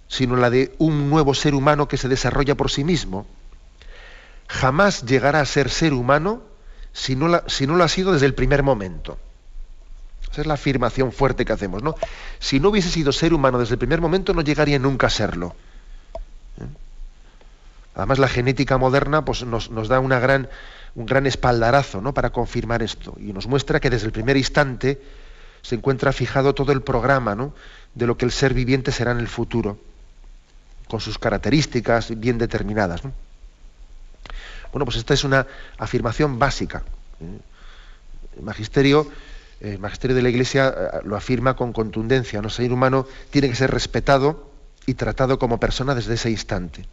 [0.09, 3.27] sino la de un nuevo ser humano que se desarrolla por sí mismo.
[4.49, 6.43] Jamás llegará a ser ser humano
[6.93, 9.19] si no, lo ha sido desde el primer momento.
[10.33, 11.95] Esa es la afirmación fuerte que hacemos, ¿no?
[12.39, 15.55] Si no hubiese sido ser humano desde el primer momento, no llegaría nunca a serlo.
[16.61, 16.67] ¿Eh?
[17.95, 20.49] Además, la genética moderna pues, nos, da una gran,
[20.95, 22.15] un gran espaldarazo ¿no?
[22.15, 25.01] para confirmar esto y nos muestra que desde el primer instante
[25.63, 27.55] se encuentra fijado todo el programa ¿no?
[27.95, 29.79] de lo que el ser viviente será en el futuro
[30.89, 33.03] con sus características bien determinadas.
[34.73, 35.47] Bueno, pues esta es una
[35.77, 36.83] afirmación básica.
[38.37, 39.11] El magisterio,
[39.61, 42.41] el magisterio de la Iglesia eh, lo afirma con contundencia.
[42.41, 42.49] ¿no?
[42.49, 44.51] El ser humano tiene que ser respetado
[44.87, 46.87] y tratado como persona desde ese instante.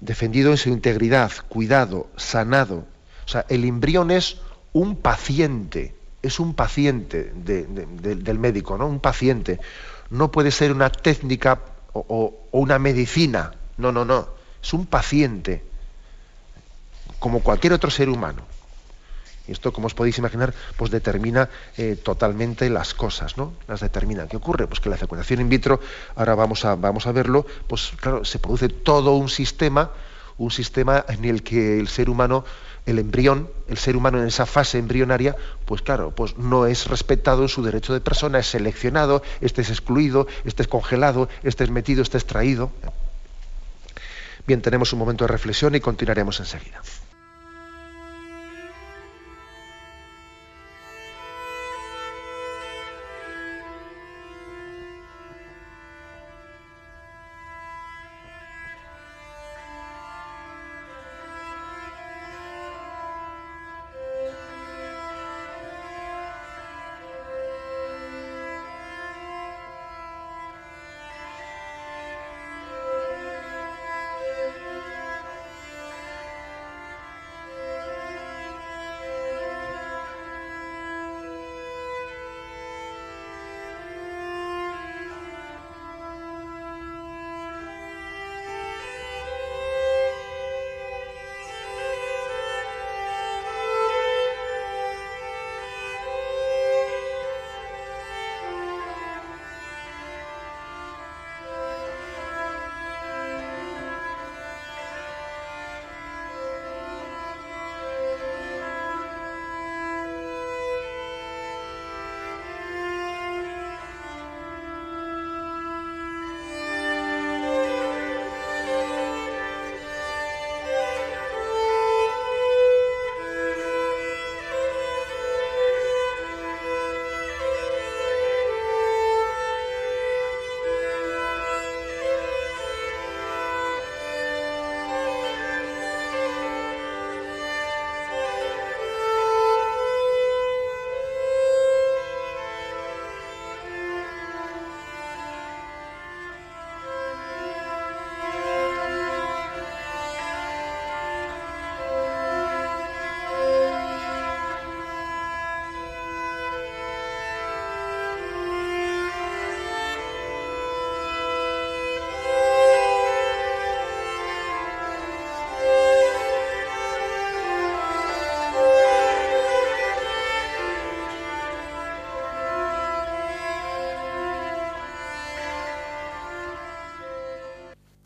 [0.00, 2.86] Defendido en su integridad, cuidado, sanado.
[3.26, 4.38] O sea, el embrión es
[4.72, 8.86] un paciente, es un paciente del médico, ¿no?
[8.86, 9.60] Un paciente.
[10.08, 11.60] No puede ser una técnica
[11.92, 13.52] o, una medicina.
[13.76, 14.28] No, no, no.
[14.62, 15.62] Es un paciente,
[17.18, 18.42] como cualquier otro ser humano.
[19.50, 23.54] Y esto, como os podéis imaginar, pues determina eh, totalmente las cosas, ¿no?
[23.66, 24.28] Las determina.
[24.28, 24.68] ¿Qué ocurre?
[24.68, 25.80] Pues que la fecundación in vitro,
[26.14, 29.90] ahora vamos a, vamos a verlo, pues claro, se produce todo un sistema,
[30.38, 32.44] un sistema en el que el ser humano
[32.86, 35.34] el embrión, el ser humano en esa fase embrionaria,
[35.64, 39.70] pues claro, pues no es respetado en su derecho de persona, es seleccionado, este es
[39.70, 42.70] excluido, este es congelado, este es metido, este es traído.
[44.46, 46.80] Bien, tenemos un momento de reflexión y continuaremos enseguida.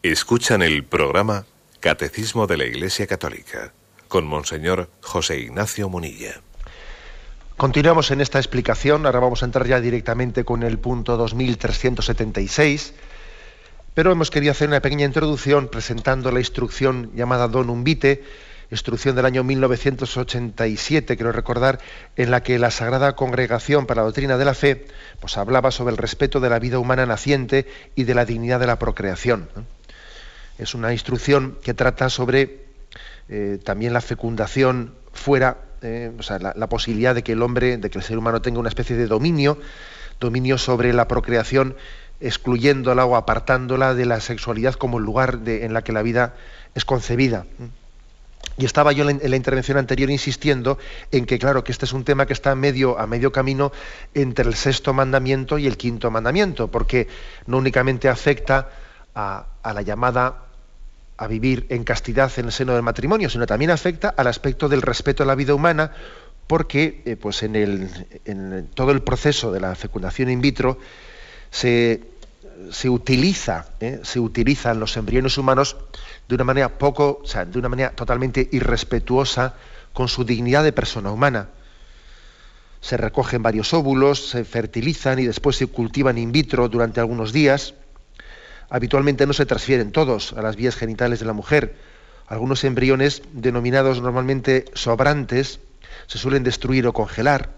[0.04, 1.46] Escuchan el programa
[1.80, 3.72] Catecismo de la Iglesia Católica
[4.06, 6.42] con Monseñor José Ignacio Munilla.
[7.56, 12.92] Continuamos en esta explicación, ahora vamos a entrar ya directamente con el punto 2376,
[13.94, 18.22] pero hemos querido hacer una pequeña introducción presentando la instrucción llamada Donum Vitae,
[18.70, 21.80] instrucción del año 1987, quiero recordar,
[22.16, 24.86] en la que la Sagrada Congregación para la Doctrina de la Fe
[25.20, 28.66] pues, hablaba sobre el respeto de la vida humana naciente y de la dignidad de
[28.66, 29.48] la procreación.
[30.58, 32.64] Es una instrucción que trata sobre
[33.28, 37.90] eh, también la fecundación fuera, eh, o sea, la, posibilidad de que el hombre, de
[37.90, 39.58] que el ser humano tenga una especie de dominio,
[40.20, 41.76] dominio sobre la procreación,
[42.20, 46.34] excluyéndola o apartándola de la sexualidad como el lugar en la que la vida
[46.74, 47.46] es concebida.
[48.56, 50.78] Y estaba yo en la intervención anterior insistiendo
[51.10, 53.72] en que, claro, que este es un tema que está medio, a medio camino
[54.14, 57.08] entre el sexto mandamiento y el quinto mandamiento, porque
[57.46, 58.68] no únicamente afecta
[59.14, 60.44] a, la llamada
[61.16, 64.82] a vivir en castidad en el seno del matrimonio, sino también afecta al aspecto del
[64.82, 65.92] respeto a la vida humana,
[66.46, 67.88] porque eh, pues en, el,
[68.24, 70.78] en todo el proceso de la fecundación in vitro
[71.50, 72.02] se,
[72.70, 74.00] se utiliza, ¿eh?
[74.02, 75.76] se utilizan los embriones humanos
[76.28, 79.54] de una manera poco, o sea, de una manera totalmente irrespetuosa
[79.92, 81.48] con su dignidad de persona humana.
[82.80, 87.74] Se recogen varios óvulos, se fertilizan y después se cultivan in vitro durante algunos días.
[88.74, 91.76] Habitualmente no se transfieren todos a las vías genitales de la mujer.
[92.26, 95.60] Algunos embriones, denominados normalmente sobrantes,
[96.08, 97.50] se suelen destruir o congelar.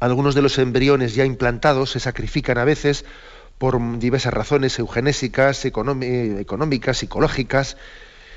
[0.00, 3.04] Algunos de los embriones ya implantados se sacrifican a veces
[3.56, 7.76] por diversas razones eugenésicas, económicas, psicológicas,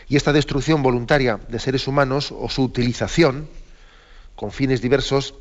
[0.07, 3.49] y esta destrucción voluntaria de seres humanos o su utilización
[4.35, 5.33] con fines diversos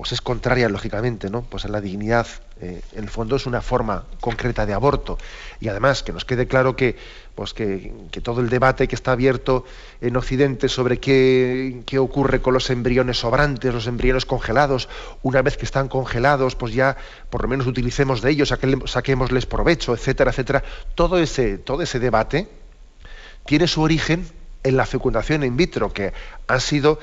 [0.00, 1.42] pues es contraria, lógicamente, ¿no?
[1.42, 2.26] Pues a la dignidad.
[2.62, 5.18] Eh, en el fondo es una forma concreta de aborto.
[5.60, 6.96] Y además, que nos quede claro que,
[7.34, 9.66] pues que, todo el debate que está abierto
[10.00, 14.88] en Occidente sobre qué, qué, ocurre con los embriones sobrantes, los embriones congelados,
[15.22, 16.96] una vez que están congelados, pues ya
[17.28, 18.54] por lo menos utilicemos de ellos,
[18.86, 20.64] saquémosles provecho, etcétera, etcétera.
[20.94, 22.48] Todo ese, todo ese debate
[23.44, 24.26] tiene su origen
[24.62, 26.14] en la fecundación in vitro, que
[26.46, 26.98] ha sido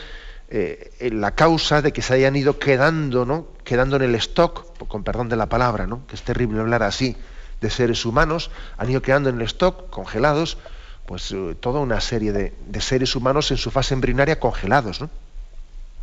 [0.49, 3.47] eh, la causa de que se hayan ido quedando, ¿no?
[3.63, 6.05] quedando en el stock, con perdón de la palabra, ¿no?
[6.07, 7.17] que es terrible hablar así,
[7.61, 10.57] de seres humanos, han ido quedando en el stock, congelados,
[11.05, 15.01] pues eh, toda una serie de, seres humanos en su fase embrionaria congelados.
[15.01, 15.09] ¿no?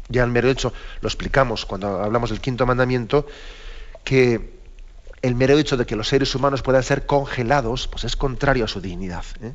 [0.09, 3.27] Ya el mero hecho, lo explicamos cuando hablamos del quinto mandamiento,
[4.03, 4.55] que
[5.23, 8.69] el mero hecho de que los seres humanos puedan ser congelados, pues es contrario a
[8.69, 9.25] su dignidad.
[9.43, 9.55] ¿eh?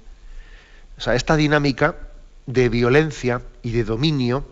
[0.97, 1.95] O sea, esta dinámica
[2.47, 4.45] de violencia y de dominio,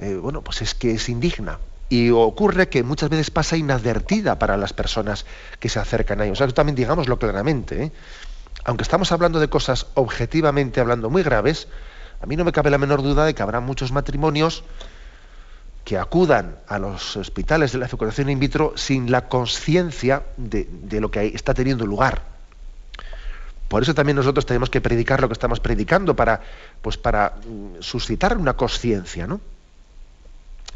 [0.00, 1.58] eh, bueno, pues es que es indigna.
[1.88, 5.26] Y ocurre que muchas veces pasa inadvertida para las personas
[5.58, 6.40] que se acercan a ellos.
[6.40, 7.84] O sea, también digámoslo claramente.
[7.84, 7.92] ¿eh?
[8.64, 11.68] Aunque estamos hablando de cosas objetivamente hablando muy graves,
[12.20, 14.62] a mí no me cabe la menor duda de que habrá muchos matrimonios
[15.84, 20.68] que acudan a los hospitales de la fecundación in vitro sin la conciencia de,
[21.00, 22.22] lo que está teniendo lugar.
[23.68, 26.42] Por eso también nosotros tenemos que predicar lo que estamos predicando para,
[26.82, 29.40] pues para mm, suscitar una conciencia, ¿no?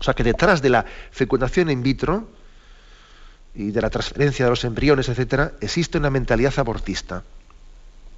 [0.01, 2.29] O sea que detrás de la fecundación in vitro
[3.55, 7.23] y de la transferencia de los embriones, etcétera, existe una mentalidad abortista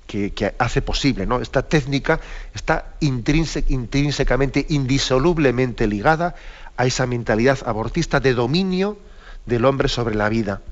[0.06, 1.40] que, hace posible, ¿no?
[1.40, 2.20] Esta técnica
[2.54, 6.34] está intrínsecamente, indisolublemente ligada
[6.76, 8.98] a esa mentalidad abortista de dominio
[9.44, 10.62] del hombre sobre la vida.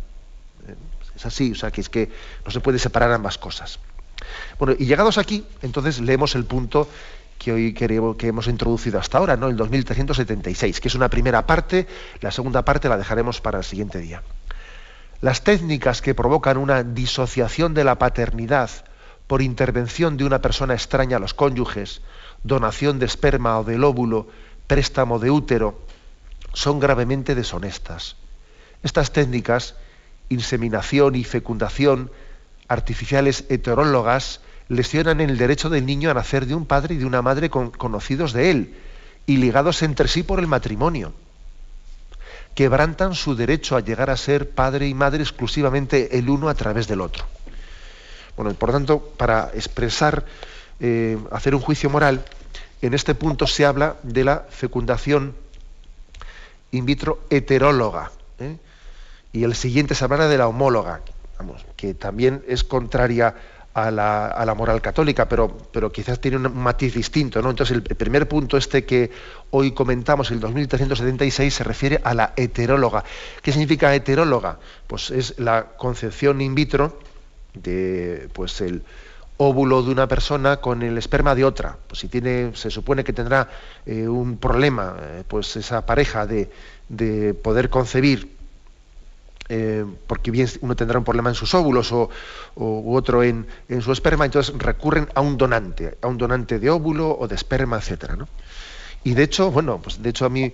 [1.17, 2.11] Es así, o sea, que es que
[2.45, 3.79] no se puede separar ambas cosas.
[4.59, 6.89] Bueno, y llegados aquí, entonces leemos el punto
[7.39, 9.49] que hoy queremos, que hemos introducido hasta ahora, ¿no?
[9.49, 11.87] el 2376, que es una primera parte,
[12.21, 14.23] la segunda parte la dejaremos para el siguiente día.
[15.21, 18.71] Las técnicas que provocan una disociación de la paternidad
[19.27, 22.03] por intervención de una persona extraña a los cónyuges,
[22.43, 24.29] donación de esperma o del óvulo,
[24.67, 25.81] préstamo de útero,
[26.53, 28.17] son gravemente deshonestas.
[28.83, 29.77] Estas técnicas,
[30.29, 32.11] inseminación y fecundación
[32.69, 37.23] artificiales heterólogas, lesionan el derecho del niño a nacer de un padre y de una
[37.23, 38.75] madre conocidos de él
[39.27, 41.13] y ligados entre sí por el matrimonio.
[42.55, 46.87] Quebrantan su derecho a llegar a ser padre y madre exclusivamente el uno a través
[46.87, 47.25] del otro.
[48.37, 50.25] Bueno, por tanto, para expresar,
[50.81, 52.25] eh, hacer un juicio moral,
[52.83, 55.35] en este punto se habla de la fecundación
[56.71, 58.11] in vitro heteróloga.
[58.39, 58.59] ¿eh?
[59.33, 61.01] Y el siguiente se hablará de la homóloga,
[61.77, 63.35] que también es contraria
[63.75, 67.43] a la, moral católica, pero, pero quizás tiene un matiz distinto.
[67.43, 67.51] ¿no?
[67.51, 69.11] Entonces, el primer punto este que
[69.51, 73.05] hoy comentamos, el 2376, se refiere a la heteróloga.
[73.43, 74.59] ¿Qué significa heteróloga?
[74.87, 76.99] Pues es la concepción in vitro
[77.55, 78.83] de pues el
[79.37, 81.77] óvulo de una persona con el esperma de otra.
[81.89, 83.49] Pues si tiene, se supone que tendrá
[83.87, 86.49] eh, un problema, eh, pues esa pareja de,
[86.89, 88.37] de poder concebir,
[89.49, 92.11] eh, porque bien uno tendrá un problema en sus óvulos o,
[92.57, 96.71] u otro en, en, su esperma, entonces recurren a un donante, a un donante de
[96.71, 98.17] óvulo o de esperma, etcétera.
[99.05, 100.53] Y de hecho, bueno, pues de hecho a mí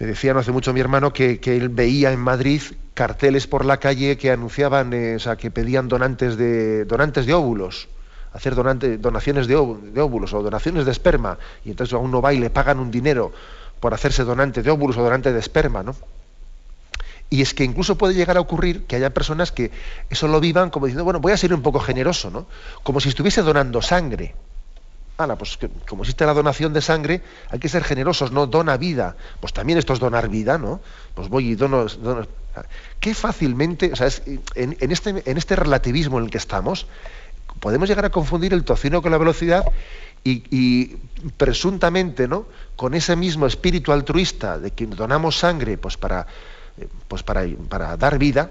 [0.00, 2.62] me decía no hace mucho mi hermano que, él veía en Madrid
[2.94, 7.34] carteles por la calle que anunciaban, eh, o sea, que pedían donantes de, donantes de
[7.34, 7.88] óvulos,
[8.32, 11.38] hacer donante, donaciones de, óvulos o donaciones de esperma.
[11.66, 13.30] Y entonces a uno va y le pagan un dinero
[13.78, 15.94] por hacerse donante de óvulos o donante de esperma, ¿no?
[17.30, 19.70] Y es que incluso puede llegar a ocurrir que haya personas que
[20.10, 22.46] eso lo vivan como diciendo, bueno, voy a ser un poco generoso, ¿no?
[22.82, 24.34] Como si estuviese donando sangre
[25.38, 25.58] pues
[25.88, 29.16] como existe la donación de sangre, hay que ser generosos, no dona vida.
[29.40, 30.80] Pues también esto es donar vida, ¿no?
[31.14, 31.86] Pues voy y dono.
[32.98, 34.08] Qué fácilmente, o sea,
[34.54, 36.86] en, este, en este relativismo en el que estamos,
[37.60, 39.64] podemos llegar a confundir el tocino con la velocidad
[40.24, 40.96] y,
[41.36, 42.46] presuntamente, ¿no?
[42.76, 46.26] Con ese mismo espíritu altruista de que donamos sangre, pues para,
[47.08, 48.50] pues para, para dar vida,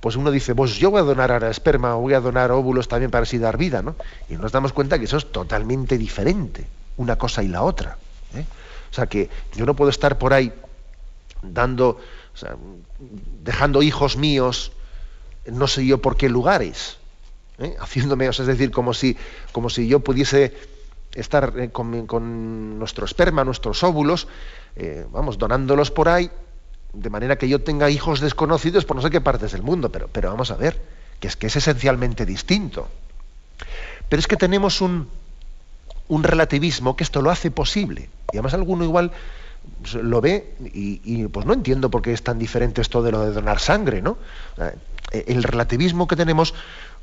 [0.00, 3.10] pues uno dice, pues yo voy a donar ahora esperma, voy a donar óvulos también
[3.10, 3.96] para así dar vida, ¿no?
[4.28, 6.66] Y nos damos cuenta que eso es totalmente diferente,
[6.96, 7.96] una cosa y la otra.
[8.34, 8.44] ¿eh?
[8.90, 10.52] O sea que yo no puedo estar por ahí
[11.42, 11.98] dando,
[13.42, 14.72] dejando hijos míos,
[15.46, 16.98] no sé yo por qué lugares,
[17.58, 17.74] ¿eh?
[17.80, 19.16] haciéndome, o sea, es decir, como si,
[19.52, 20.54] como si yo pudiese
[21.14, 24.28] estar eh, con, nuestro esperma, nuestros óvulos,
[25.10, 26.30] vamos, donándolos por ahí
[26.96, 30.08] de manera que yo tenga hijos desconocidos por no sé qué partes del mundo, pero,
[30.08, 30.80] pero vamos a ver,
[31.20, 32.88] que es que es esencialmente distinto.
[34.08, 35.08] Pero es que tenemos un,
[36.08, 38.08] un relativismo que esto lo hace posible.
[38.32, 39.12] Y además alguno igual
[40.00, 43.32] lo ve y, pues no entiendo por qué es tan diferente esto de lo de
[43.32, 44.16] donar sangre, ¿no?
[45.10, 46.54] El relativismo que tenemos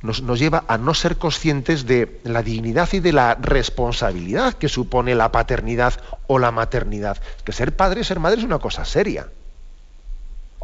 [0.02, 4.70] nos, nos, lleva a no ser conscientes de la dignidad y de la responsabilidad que
[4.70, 5.94] supone la paternidad
[6.28, 7.18] o la maternidad.
[7.44, 9.28] Que ser padre, ser madre es una cosa seria.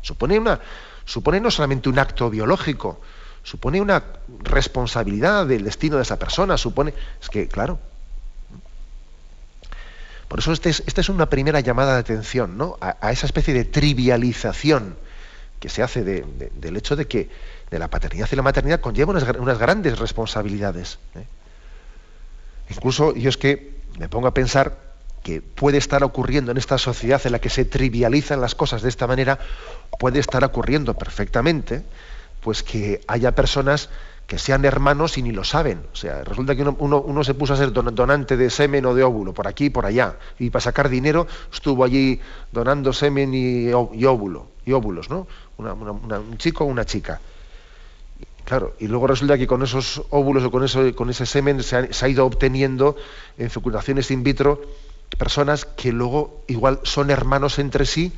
[0.02, 0.60] Supone, una,
[1.06, 3.02] supone no solamente un acto biológico,
[3.44, 4.04] supone una
[4.42, 6.94] responsabilidad del destino de esa persona, supone...
[7.22, 7.80] Es que, claro.
[10.28, 12.78] Por eso esta es, es una primera llamada de atención ¿no?
[12.82, 14.96] a, esa especie de trivialización
[15.60, 17.30] que se hace del hecho de que
[17.70, 21.00] de la paternidad y la maternidad conlleva unas, grandes responsabilidades.
[21.16, 21.26] ¿eh?
[22.70, 24.89] Incluso yo es que me pongo a pensar
[25.24, 28.90] que puede estar ocurriendo en esta sociedad en la que se trivializan las cosas de
[28.90, 29.40] esta manera,
[30.00, 31.84] puede estar ocurriendo perfectamente,
[32.42, 33.90] pues que haya personas
[34.30, 35.82] que sean hermanos y ni lo saben.
[35.92, 39.34] O sea, resulta que uno, se puso a ser donante de semen o de óvulo,
[39.34, 44.48] por aquí y por allá, y para sacar dinero estuvo allí donando semen y, óvulo,
[44.66, 45.28] y óvulos, ¿no?
[45.58, 47.20] un chico o una chica.
[48.46, 51.92] Claro, y luego resulta que con esos óvulos o con, eso, con ese semen se
[51.94, 52.96] se ha ido obteniendo
[53.38, 54.62] en fecundaciones in vitro
[55.18, 58.14] personas que luego igual son hermanos entre sí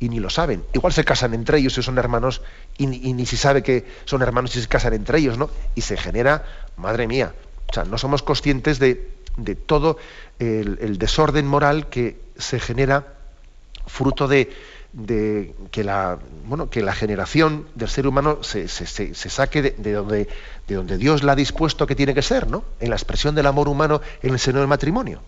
[0.00, 0.64] y ni lo saben.
[0.72, 2.42] Igual se casan entre ellos y son hermanos
[2.78, 5.50] y, ni se sabe que son hermanos y se casan entre ellos, ¿no?
[5.74, 6.44] Y se genera,
[6.76, 7.34] madre mía,
[7.68, 8.94] o sea, no somos conscientes de,
[9.66, 9.98] todo
[10.38, 13.06] el, desorden moral que se genera
[13.86, 14.50] fruto de,
[15.70, 20.28] que, la, bueno, que la generación del ser humano se, saque de, donde,
[20.66, 22.64] de donde Dios la ha dispuesto que tiene que ser, ¿no?
[22.80, 25.20] En la expresión del amor humano en el seno del matrimonio.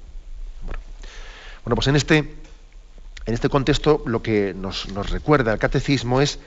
[1.64, 6.38] Bueno, pues en este, en este contexto lo que nos, recuerda el catecismo es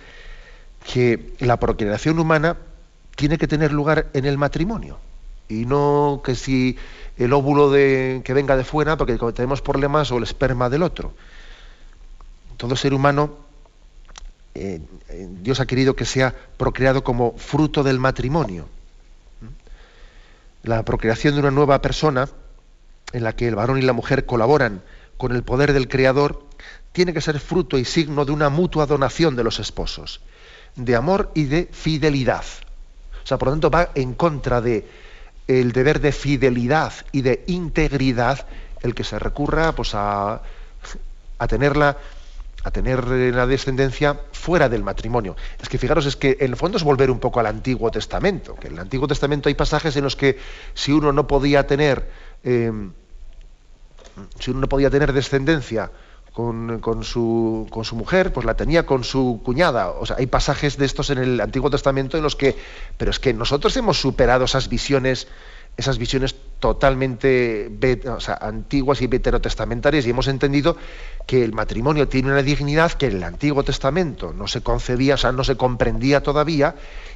[0.91, 2.57] que la procreación humana
[3.15, 4.99] tiene que tener lugar en el matrimonio
[5.47, 6.77] y no que si
[7.17, 11.13] el óvulo que venga de fuera, porque tenemos problemas, o el esperma del otro.
[12.57, 13.37] Todo ser humano,
[14.53, 18.67] eh, eh, Dios ha querido que sea procreado como fruto del matrimonio.
[20.63, 22.27] La procreación de una nueva persona,
[23.13, 24.81] en la que el varón y la mujer colaboran
[25.17, 26.43] con el poder del Creador,
[26.91, 30.21] tiene que ser fruto y signo de una mutua donación de los esposos,
[30.75, 32.45] de amor y de fidelidad.
[33.23, 34.87] O sea, por lo tanto, va en contra de
[35.47, 38.47] el deber de fidelidad y de integridad
[38.81, 40.41] el que se recurra pues, a,
[41.47, 41.97] tenerla
[42.63, 45.35] a tener la descendencia fuera del matrimonio.
[45.61, 48.55] Es que fijaros, es que en el fondo es volver un poco al Antiguo Testamento,
[48.55, 50.39] que en el Antiguo Testamento hay pasajes en los que
[50.73, 52.09] si uno no podía tener
[52.43, 52.71] eh,
[54.39, 55.91] si uno no podía tener descendencia
[56.33, 59.91] con, su, con, su, mujer, pues la tenía con su cuñada.
[59.91, 62.57] O sea, hay pasajes de estos en el Antiguo Testamento en los que,
[62.97, 65.29] pero es que nosotros hemos superado esas visiones,
[65.77, 67.69] esas visiones totalmente
[68.39, 70.77] antiguas y veterotestamentarias y hemos entendido
[71.27, 75.17] que el matrimonio tiene una dignidad que en el Antiguo Testamento no se concebía, o
[75.17, 76.75] sea, no se comprendía todavía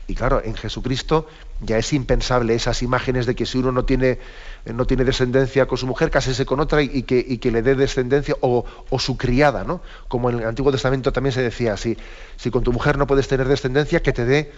[0.09, 1.27] y claro, en Jesucristo
[1.61, 4.17] ya es impensable esas imágenes de que si uno no tiene,
[4.65, 8.65] no tiene descendencia con su mujer, cásese con otra y que, le dé descendencia o,
[8.97, 9.81] su criada, ¿no?
[10.07, 11.95] Como en el Antiguo Testamento también se decía, si,
[12.37, 14.51] si con tu mujer no puedes tener descendencia, que te dé,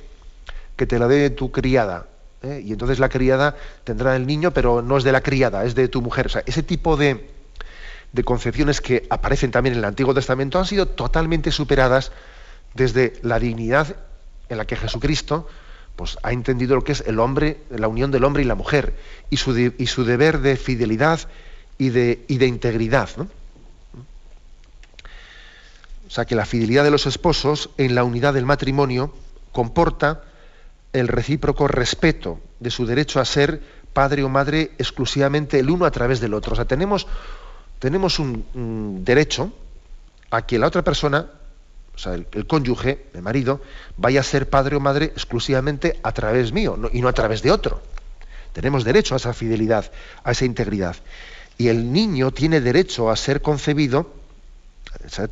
[0.77, 2.07] que te la dé tu criada.
[2.43, 2.61] ¿Eh?
[2.65, 5.87] Y entonces la criada tendrá el niño, pero no es de la criada, es de
[5.87, 6.27] tu mujer.
[6.27, 7.29] O sea, ese tipo de,
[8.11, 12.11] de concepciones que aparecen también en el Antiguo Testamento han sido totalmente superadas
[12.73, 13.95] desde la dignidad
[14.49, 15.47] en la que Jesucristo
[15.95, 18.93] pues, ha entendido lo que es el hombre, la unión del hombre y la mujer,
[19.29, 21.19] y su, y su deber de fidelidad
[21.77, 23.09] y de, de integridad.
[26.07, 29.13] O sea, que la fidelidad de los esposos en la unidad del matrimonio
[29.51, 30.23] comporta
[30.93, 33.61] el recíproco respeto de su derecho a ser
[33.93, 36.53] padre o madre exclusivamente el uno a través del otro.
[36.53, 37.07] O sea, tenemos,
[37.79, 39.51] tenemos un derecho
[40.29, 41.27] a que la otra persona
[41.95, 43.61] o sea, el, cónyuge, el marido,
[43.97, 47.51] vaya a ser padre o madre exclusivamente a través mío y no a través de
[47.51, 47.81] otro.
[48.53, 49.91] Tenemos derecho a esa fidelidad,
[50.23, 50.95] a esa integridad.
[51.57, 54.13] Y el niño tiene derecho a ser concebido,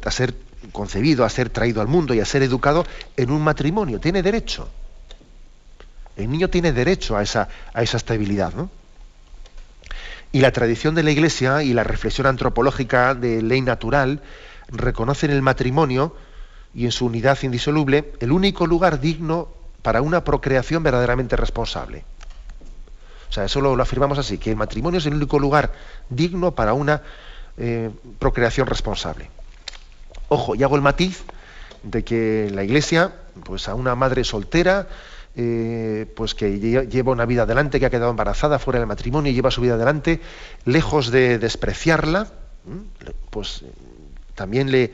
[0.06, 0.36] a ser
[0.72, 2.86] concebido, a ser traído al mundo y a ser educado
[3.18, 4.00] en un matrimonio.
[4.00, 4.70] Tiene derecho.
[6.20, 8.54] El niño tiene derecho a esa, a esa estabilidad.
[10.34, 14.22] Y la tradición de la Iglesia y la reflexión antropológica de ley natural
[14.68, 16.14] reconocen el matrimonio
[16.74, 19.48] y en su unidad indisoluble el único lugar digno
[19.82, 22.04] para una procreación verdaderamente responsable.
[23.30, 25.72] O sea, eso lo, afirmamos así, que el matrimonio es el único lugar
[26.10, 27.02] digno para una
[27.58, 29.30] eh, procreación responsable.
[30.28, 31.24] Ojo, y hago el matiz
[31.82, 33.14] de que la Iglesia,
[33.46, 34.88] pues a una madre soltera,
[35.36, 39.36] eh, pues que lleva una vida adelante, que ha quedado embarazada fuera del matrimonio y
[39.36, 40.22] lleva su vida adelante,
[40.66, 42.28] lejos de despreciarla,
[43.30, 43.64] pues
[44.36, 44.94] también le,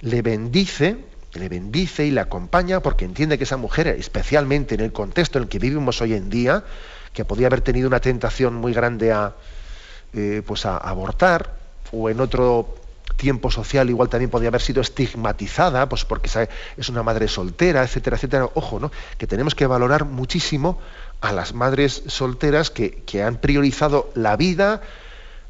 [0.00, 0.96] le bendice,
[1.34, 5.44] le bendice y le acompaña porque entiende que esa mujer, especialmente en el contexto en
[5.44, 6.64] el que vivimos hoy en día,
[7.12, 9.34] que podía haber tenido una tentación muy grande a,
[10.12, 11.54] eh, pues a abortar,
[11.92, 12.79] o en otro
[13.20, 16.30] tiempo social igual también podía haber sido estigmatizada, pues porque
[16.78, 18.48] es una madre soltera, etcétera, etcétera.
[18.54, 18.90] Ojo, ¿no?
[19.18, 20.80] Que tenemos que valorar muchísimo
[21.20, 24.80] a las madres solteras que, que han priorizado la vida,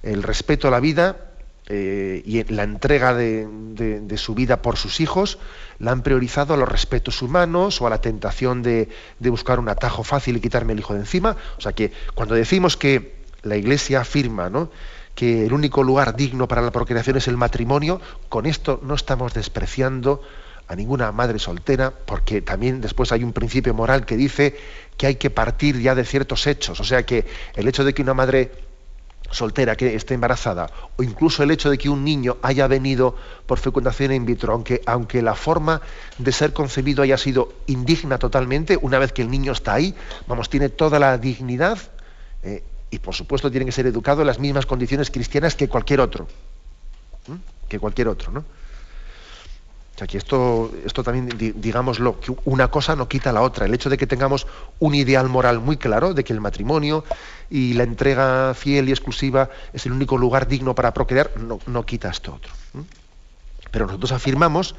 [0.03, 1.31] el respeto a la vida
[1.73, 5.39] eh, y la entrega de, su vida por sus hijos
[5.79, 8.89] la han priorizado a los respetos humanos o a la tentación de,
[9.21, 11.37] buscar un atajo fácil y quitarme el hijo de encima.
[11.57, 13.15] O sea que cuando decimos que
[13.45, 14.51] la Iglesia afirma
[15.21, 18.01] que el único lugar digno para la procreación es el matrimonio,
[18.31, 20.23] con esto no estamos despreciando
[20.67, 24.57] a ninguna madre soltera, porque también después hay un principio moral que dice
[24.97, 26.81] que hay que partir ya de ciertos hechos.
[26.81, 28.51] O sea que el hecho de que una madre
[29.31, 33.15] soltera que esté embarazada, o incluso el hecho de que un niño haya venido
[33.45, 35.83] por fecundación in vitro, aunque, aunque la forma
[36.17, 39.95] de ser concebido haya sido indigna totalmente, una vez que el niño está ahí,
[40.27, 41.79] vamos, tiene toda la dignidad
[42.43, 46.01] eh, y por supuesto tiene que ser educado en las mismas condiciones cristianas que cualquier
[46.01, 46.27] otro.
[47.69, 48.45] Que cualquier otro, ¿no?
[50.01, 53.67] sea que esto, esto también, digámoslo, que una cosa no quita la otra.
[53.67, 54.47] El hecho de que tengamos
[54.79, 57.05] un ideal moral muy claro, de que el matrimonio
[57.51, 61.85] y la entrega fiel y exclusiva es el único lugar digno para procrear, no, no
[61.85, 62.51] quita esto otro.
[63.71, 64.75] Pero nosotros afirmamos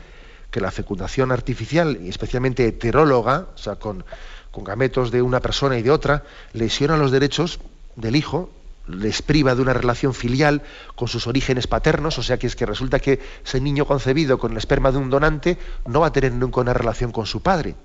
[0.49, 4.03] que la fecundación artificial, y especialmente heteróloga, o sea, con,
[4.49, 7.59] con gametos de una persona y de otra, lesiona los derechos
[7.95, 8.49] del hijo
[8.87, 10.63] les priva de una relación filial
[10.95, 14.51] con sus orígenes paternos, o sea que es que resulta que ese niño concebido con
[14.51, 17.75] el esperma de un donante no va a tener nunca una relación con su padre.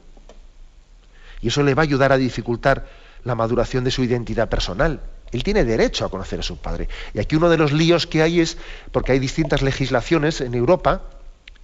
[1.41, 2.89] Y eso le va a ayudar a dificultar
[3.25, 5.01] la maduración de su identidad personal.
[5.33, 6.89] Él tiene derecho a conocer a su padre.
[7.13, 8.57] Y aquí uno de los líos que hay es,
[8.93, 11.03] porque hay distintas legislaciones en Europa,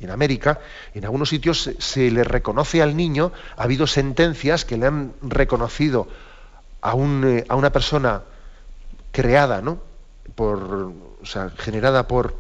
[0.01, 0.61] en América,
[0.95, 6.09] en algunos sitios se, le reconoce al niño, ha habido sentencias que le han reconocido
[6.81, 8.23] a, un, eh, a una persona
[9.13, 9.79] creada, ¿no?
[10.35, 10.93] Por,
[11.23, 12.35] o sea, generada por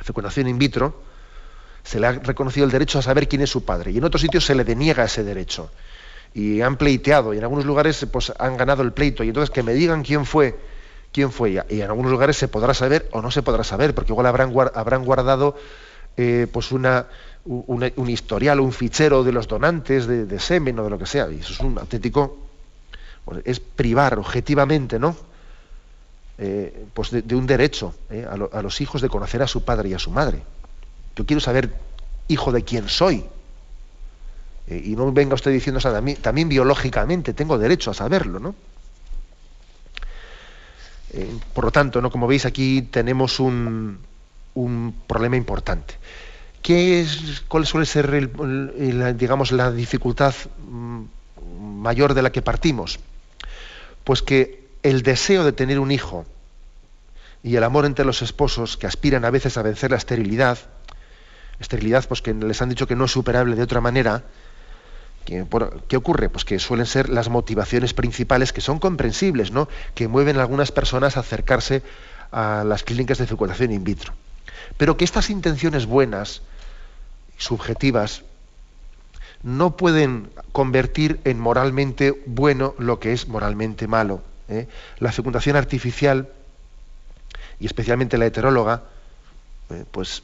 [0.00, 1.02] fecundación in vitro,
[1.84, 3.92] se le ha reconocido el derecho a saber quién es su padre.
[3.92, 5.70] Y en otros sitios se le deniega ese derecho.
[6.34, 9.22] Y han pleiteado, y en algunos lugares pues, han ganado el pleito.
[9.22, 10.58] Y entonces que me digan quién fue,
[11.12, 11.62] quién fue.
[11.68, 14.52] Y en algunos lugares se podrá saber o no se podrá saber, porque igual habrán,
[14.74, 15.56] habrán guardado
[16.16, 17.06] eh, pues una,
[17.44, 21.30] un historial, un fichero de los donantes de, semen o de lo que sea.
[21.30, 22.38] Y eso es un auténtico.
[23.24, 25.16] Pues, es privar objetivamente, ¿no?
[26.38, 29.94] Eh, pues de, un derecho eh, a, los hijos de conocer a su padre y
[29.94, 30.42] a su madre.
[31.14, 31.74] Yo quiero saber,
[32.28, 33.24] hijo de quién soy.
[34.66, 38.54] Eh, y no venga usted diciendo, también, biológicamente tengo derecho a saberlo, ¿no?
[41.52, 42.10] Por lo tanto, ¿no?
[42.10, 43.98] como veis aquí tenemos un,
[44.54, 45.96] un problema importante.
[46.62, 48.30] ¿Qué es, ¿Cuál suele ser
[49.16, 50.34] digamos, la dificultad
[50.70, 51.02] mm,
[51.82, 52.98] mayor de la que partimos?
[54.04, 56.26] Pues que el deseo de tener un hijo
[57.42, 60.58] y el amor entre los esposos que aspiran a veces a vencer la esterilidad,
[61.58, 64.24] esterilidad pues que les han dicho que no es superable de otra manera,
[65.24, 66.28] ¿Qué, ocurre?
[66.28, 69.68] Pues que suelen ser las motivaciones principales que son comprensibles, ¿no?
[69.94, 71.82] Que mueven a algunas personas a acercarse
[72.32, 74.12] a las clínicas de fecundación in vitro.
[74.76, 76.42] Pero que estas intenciones buenas,
[77.36, 78.24] subjetivas,
[79.42, 84.22] no pueden convertir en moralmente bueno lo que es moralmente malo.
[84.52, 84.68] ¿Eh?
[84.98, 86.28] La fecundación artificial,
[87.58, 88.82] y especialmente la heteróloga,
[89.70, 90.22] eh, pues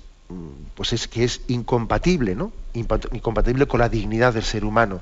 [0.74, 2.52] pues es que es incompatible, ¿no?
[2.74, 5.00] Incompatible con la dignidad del ser humano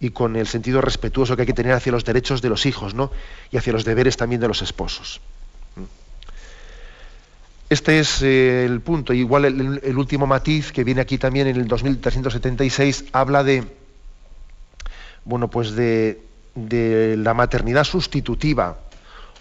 [0.00, 2.94] y con el sentido respetuoso que hay que tener hacia los derechos de los hijos,
[2.94, 3.10] ¿no?
[3.50, 5.20] Y hacia los deberes también de los esposos.
[7.70, 9.12] Este es eh, el punto.
[9.12, 13.64] Igual el, último matiz que viene aquí también en el 2376 habla de,
[15.24, 16.22] bueno, pues de,
[16.54, 18.78] de la maternidad sustitutiva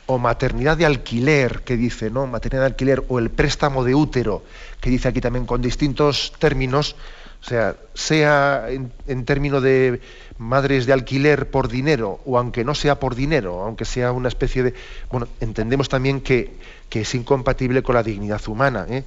[0.07, 2.27] o maternidad de alquiler, que dice, ¿no?
[2.27, 4.43] Maternidad de alquiler, o el préstamo de útero,
[4.79, 6.95] que dice aquí también con distintos términos,
[7.41, 10.01] o sea, sea en, en términos de
[10.37, 14.63] madres de alquiler por dinero, o aunque no sea por dinero, aunque sea una especie
[14.63, 14.73] de.
[15.11, 16.55] Bueno, entendemos también que,
[16.89, 18.85] que es incompatible con la dignidad humana.
[18.89, 19.03] ¿eh?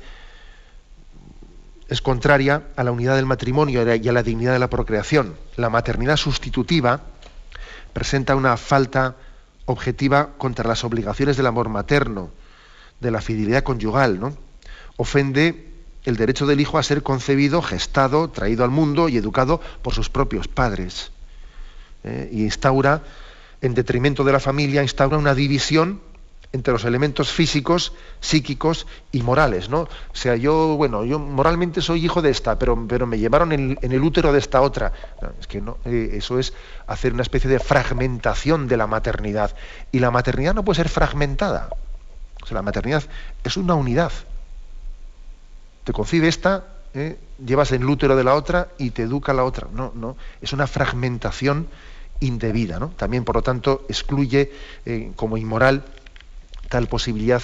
[1.89, 5.35] Es contraria a la unidad del matrimonio y a la dignidad de la procreación.
[5.57, 7.01] La maternidad sustitutiva
[7.93, 9.17] presenta una falta
[9.67, 12.31] objetiva contra las obligaciones del amor materno,
[13.01, 14.35] de la fidelidad conyugal, ¿no?
[14.97, 15.69] Ofende
[16.05, 20.11] el derecho del hijo a ser concebido, gestado, traído al mundo y educado por sus
[20.11, 21.13] propios padres.
[22.05, 22.29] ¿eh?
[22.33, 23.03] y instaura,
[23.61, 26.01] en detrimento de la familia, instaura una división
[26.53, 29.83] entre los elementos físicos, psíquicos y morales, ¿no?
[29.83, 33.79] O sea, yo, bueno, yo moralmente soy hijo de esta, pero, pero me llevaron en,
[33.81, 34.93] el útero de esta otra.
[35.39, 36.53] es que no, eh, eso es
[36.89, 39.55] hacer una especie de fragmentación de la maternidad.
[39.93, 41.69] Y la maternidad no puede ser fragmentada.
[42.43, 43.05] O sea, la maternidad
[43.45, 44.13] es una unidad.
[45.85, 47.17] Te concibe esta, ¿eh?
[47.45, 49.69] llevas en el útero de la otra y te educa la otra.
[49.73, 51.69] No, no, es una fragmentación
[52.19, 52.89] indebida, ¿no?
[52.89, 54.53] También, por lo tanto, excluye
[54.85, 55.85] eh, como inmoral
[56.71, 57.43] tal posibilidad,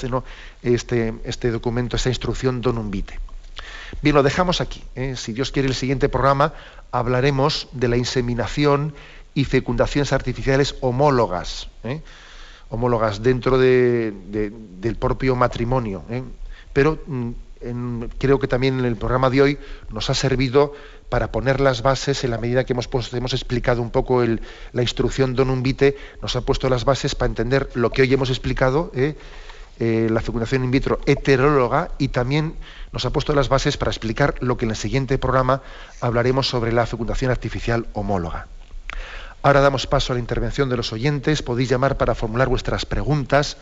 [0.63, 3.19] este, este documento, esta instrucción donum vitae.
[4.01, 4.83] Bien, lo dejamos aquí.
[4.95, 5.15] ¿eh?
[5.17, 6.55] Si Dios quiere, el siguiente programa
[6.93, 8.95] hablaremos de la inseminación
[9.35, 12.01] y fecundaciones artificiales homólogas, ¿eh?
[12.71, 14.15] homólogas dentro de,
[14.81, 16.05] del propio matrimonio.
[16.09, 16.23] ¿eh?
[16.73, 17.33] Pero mm,
[18.19, 19.59] creo que también en el programa de hoy
[19.91, 20.73] nos ha servido
[21.09, 25.63] para poner las bases en la medida que hemos, explicado un poco la instrucción Donum
[25.63, 29.17] Vitae, nos ha puesto las bases para entender lo que hoy hemos explicado, ¿eh?
[29.79, 32.57] Eh, la fecundación in vitro heteróloga, y también
[32.93, 35.61] nos ha puesto las bases para explicar lo que en el siguiente programa
[36.01, 38.47] hablaremos sobre la fecundación artificial homóloga.
[39.43, 41.43] Ahora damos paso a la intervención de los oyentes.
[41.43, 43.59] Podéis llamar para formular vuestras preguntas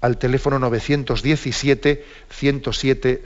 [0.00, 3.20] al teléfono 917 107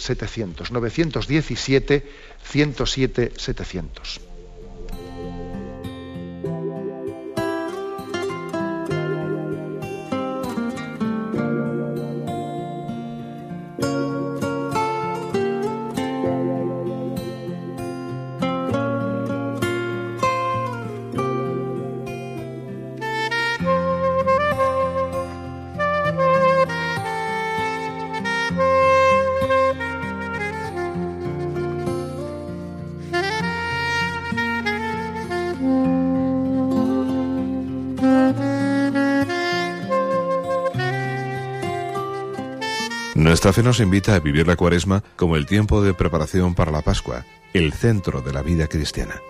[43.45, 46.81] Nuestra fe nos invita a vivir la cuaresma como el tiempo de preparación para la
[46.81, 49.21] Pascua, el centro de la vida cristiana.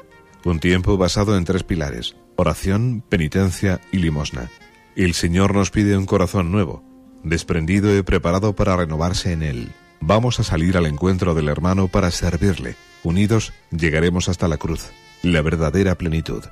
[0.45, 4.51] Un tiempo basado en tres pilares, oración, penitencia y limosna.
[4.95, 6.85] El Señor nos pide un corazón nuevo,
[7.25, 9.73] desprendido y preparado para renovarse en Él.
[10.01, 12.77] Vamos a salir al encuentro del hermano para servirle.
[13.03, 14.93] Unidos llegaremos hasta la cruz,
[15.25, 16.45] la verdadera plenitud.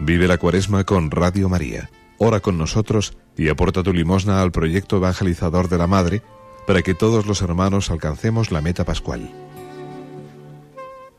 [0.00, 1.88] Vive la cuaresma con Radio María.
[2.18, 6.22] Ora con nosotros y aporta tu limosna al proyecto evangelizador de la Madre
[6.66, 9.30] para que todos los hermanos alcancemos la meta pascual.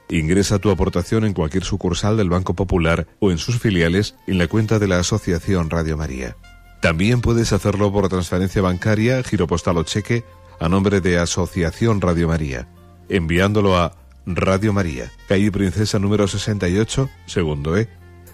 [0.09, 4.47] Ingresa tu aportación en cualquier sucursal del Banco Popular o en sus filiales en la
[4.47, 6.37] cuenta de la Asociación Radio María.
[6.81, 10.23] También puedes hacerlo por transferencia bancaria, giro postal o cheque
[10.59, 12.67] a nombre de Asociación Radio María,
[13.09, 13.95] enviándolo a
[14.25, 17.89] Radio María, calle Princesa número 68, segundo E,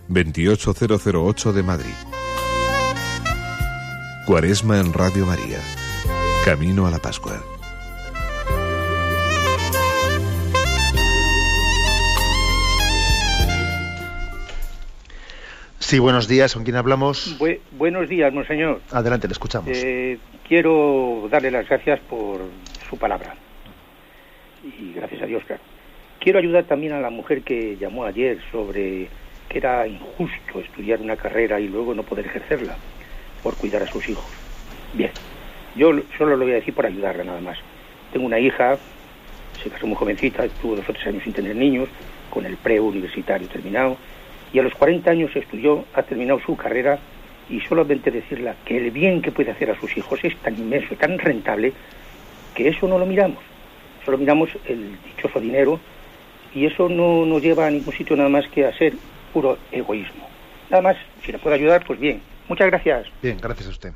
[0.09, 1.93] 28008 de Madrid.
[4.26, 5.83] Cuaresma en Radio María.
[6.44, 7.41] Camino a la Pascua.
[15.80, 16.54] Sí, buenos días.
[16.54, 17.38] ¿Con quién hablamos?
[17.72, 18.82] buenos días, monseñor.
[18.91, 19.70] Adelante, le escuchamos.
[19.74, 22.41] Eh, quiero darle las gracias por
[22.89, 23.36] su palabra.
[24.66, 25.62] Y gracias a Dios, claro.
[26.20, 29.08] Quiero ayudar también a la mujer que llamó ayer sobre
[29.48, 32.76] que era injusto estudiar una carrera y luego no poder ejercerla
[33.41, 34.26] por cuidar a sus hijos.
[34.94, 35.12] Bien,
[35.76, 37.58] yo solo lo voy a decir por ayudarla nada más.
[38.12, 38.78] Tengo una hija,
[39.62, 41.90] se casó muy jovencita, estuvo dos o tres años sin tener niños,
[42.30, 43.98] con el pre-universitario terminado,
[44.52, 47.00] y a los 40 años estudió, ha terminado su carrera,
[47.50, 50.96] y solamente decirle que el bien que puede hacer a sus hijos es tan inmenso
[50.96, 51.74] tan rentable
[52.56, 53.40] que eso no lo miramos.
[54.06, 55.80] Solo miramos el dichoso dinero
[56.54, 58.94] y eso no nos lleva a ningún sitio nada más que a ser
[59.34, 60.28] puro egoísmo.
[60.70, 62.22] Nada más, si le puedo ayudar, pues bien.
[62.48, 63.08] Muchas gracias.
[63.22, 63.94] Bien, gracias a usted.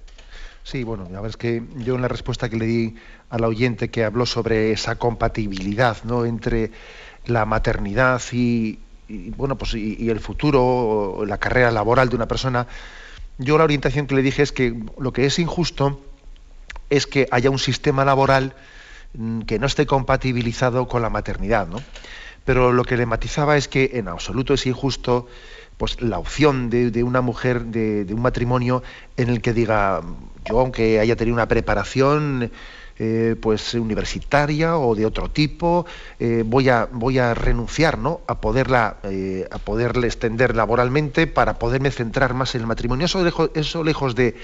[0.70, 2.95] Sí, bueno, la verdad es que yo en la respuesta que le di
[3.30, 6.26] al oyente que habló sobre esa compatibilidad ¿no?
[6.26, 6.72] entre
[7.26, 8.78] la maternidad y,
[9.38, 12.68] bueno, pues y, el futuro, la carrera laboral de una persona,
[13.38, 16.01] yo la orientación que le dije es que lo que es injusto
[16.89, 18.53] es que haya un sistema laboral
[19.13, 21.78] mm, que no esté compatibilizado con la maternidad, ¿no?
[22.43, 25.28] pero lo que le matizaba es que en absoluto es injusto
[25.78, 28.84] pues la opción de, una mujer, de, un matrimonio
[29.15, 30.01] en el que diga,
[30.48, 32.52] yo aunque haya tenido una preparación
[33.00, 35.86] eh, pues universitaria o de otro tipo,
[36.20, 38.22] eh, voy, a, voy a renunciar ¿no?
[38.26, 43.06] a, poderla, eh, a poderle extender laboralmente para poderme centrar más en el matrimonio.
[43.06, 44.36] Eso eso lejos de,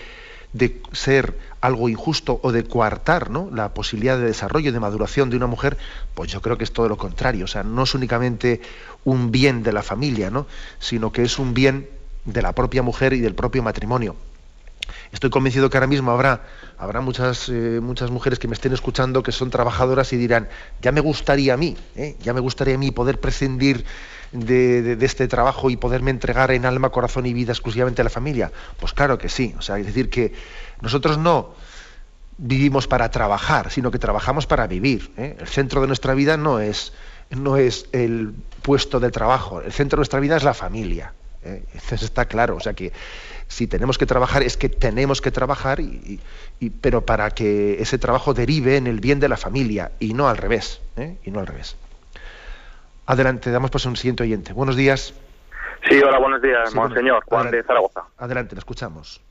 [0.53, 3.49] de ser algo injusto o de coartar ¿no?
[3.51, 5.77] la posibilidad de desarrollo y de maduración de una mujer,
[6.13, 7.45] pues yo creo que es todo lo contrario.
[7.45, 8.61] O sea, no es únicamente
[9.03, 10.45] un bien de la familia, ¿no?
[10.77, 11.89] sino que es un bien
[12.25, 14.15] de la propia mujer y del propio matrimonio.
[15.11, 16.41] Estoy convencido que ahora mismo habrá,
[16.77, 20.49] habrá muchas, eh, muchas mujeres que me estén escuchando que son trabajadoras y dirán,
[20.81, 22.15] ya me gustaría a mí, ¿eh?
[22.21, 23.85] ya me gustaría a mí poder prescindir
[24.31, 28.51] de, este trabajo y poderme entregar en alma, corazón y vida exclusivamente a la familia?
[28.79, 29.53] Pues claro que sí.
[29.57, 30.33] O sea, es decir, que
[30.81, 31.53] nosotros no
[32.37, 35.11] vivimos para trabajar, sino que trabajamos para vivir.
[35.17, 35.37] ¿eh?
[35.39, 36.93] El centro de nuestra vida no es,
[37.29, 41.13] no es el puesto de trabajo, el centro de nuestra vida es la familia.
[41.91, 42.55] Eso está claro.
[42.55, 42.93] O sea que
[43.47, 46.19] si tenemos que trabajar es que tenemos que trabajar, y,
[46.81, 50.37] pero para que ese trabajo derive en el bien de la familia y no al
[50.37, 50.81] revés.
[50.97, 51.17] ¿eh?
[51.23, 51.77] Y no al revés.
[53.05, 54.53] Adelante, damos paso a un siguiente oyente.
[54.53, 55.13] Buenos días.
[55.89, 58.03] Sí, hola, buenos días, monseñor, Juan de Zaragoza.
[58.17, 59.21] Adelante, le escuchamos.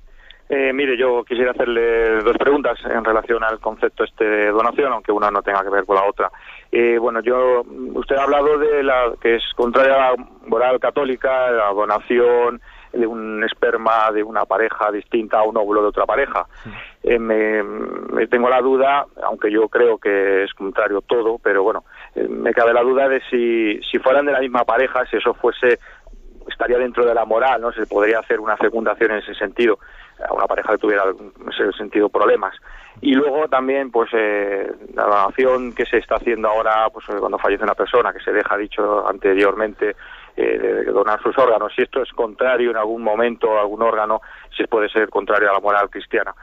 [0.54, 5.10] Eh, mire, yo quisiera hacerle dos preguntas en relación al concepto este de donación, aunque
[5.10, 6.30] una no tenga que ver con la otra.
[6.70, 7.62] Eh, bueno, yo,
[7.94, 12.60] usted ha hablado de la que es contraria a la moral católica, la donación
[12.92, 16.46] de un esperma de una pareja distinta a un óvulo de otra pareja.
[17.02, 21.84] Eh, me, tengo la duda, aunque yo creo que es contrario todo, pero bueno,
[22.14, 25.34] eh, me cabe la duda de si, si fueran de la misma pareja, si eso
[25.34, 25.78] fuese
[26.48, 27.72] estaría dentro de la moral, ¿no?
[27.72, 29.78] Se podría hacer una fecundación en ese sentido
[30.28, 32.54] a una pareja que tuviera en ese sentido problemas.
[33.00, 37.64] Y luego también, pues, eh, la donación que se está haciendo ahora, pues, cuando fallece
[37.64, 39.96] una persona, que se deja dicho anteriormente,
[40.36, 41.72] eh, de donar sus órganos.
[41.74, 44.20] Si esto es contrario en algún momento a algún órgano,
[44.56, 46.34] si puede ser contrario a la moral cristiana.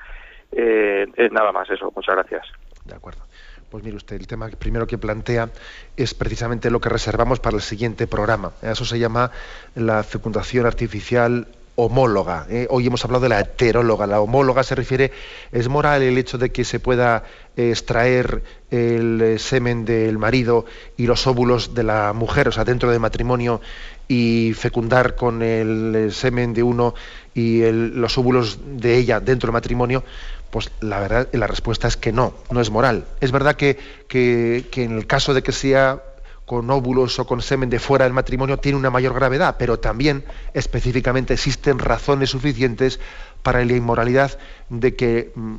[0.51, 1.91] Eh, es nada más eso.
[1.95, 2.45] Muchas gracias.
[2.85, 3.21] De acuerdo.
[3.69, 5.49] Pues mire usted, el tema primero que plantea
[5.95, 8.51] es precisamente lo que reservamos para el siguiente programa.
[8.63, 9.29] Eso se llama
[9.75, 11.47] la fecundación artificial
[11.85, 12.45] homóloga.
[12.49, 12.67] ¿eh?
[12.69, 14.05] Hoy hemos hablado de la heteróloga.
[14.05, 15.11] La homóloga se refiere,
[15.51, 17.23] es moral el hecho de que se pueda
[17.55, 20.65] eh, extraer el eh, semen del marido
[20.97, 23.61] y los óvulos de la mujer, o sea, dentro del matrimonio,
[24.07, 26.95] y fecundar con el semen de uno
[27.33, 30.03] y los óvulos de ella dentro del matrimonio.
[30.49, 33.05] Pues la verdad, la respuesta es que no, no es moral.
[33.21, 33.77] Es verdad que,
[34.07, 36.01] que en el caso de que sea
[36.49, 40.25] con óvulos o con semen de fuera del matrimonio tiene una mayor gravedad, pero también
[40.55, 42.99] específicamente existen razones suficientes
[43.43, 45.57] para la inmoralidad de que, mm,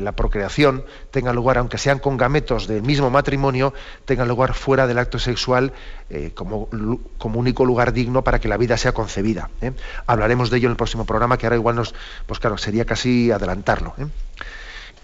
[0.00, 3.74] la procreación tenga lugar, aunque sean con gametos del mismo matrimonio,
[4.06, 5.74] tenga lugar fuera del acto sexual
[6.08, 6.70] eh, como,
[7.18, 9.50] como, único lugar digno para que la vida sea concebida.
[9.60, 9.72] ¿eh?
[10.06, 11.94] Hablaremos de ello en el próximo programa, que ahora igual nos,
[12.24, 13.92] pues claro, sería casi adelantarlo.
[13.98, 14.06] ¿eh?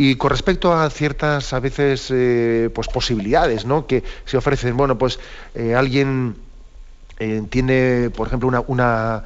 [0.05, 3.87] Y con respecto a ciertas, a veces, eh, pues posibilidades, ¿no?
[3.87, 5.21] Que se ofrecen, bueno, pues
[5.55, 6.35] eh, alguien
[7.21, 9.23] eh, tiene, por ejemplo, una, una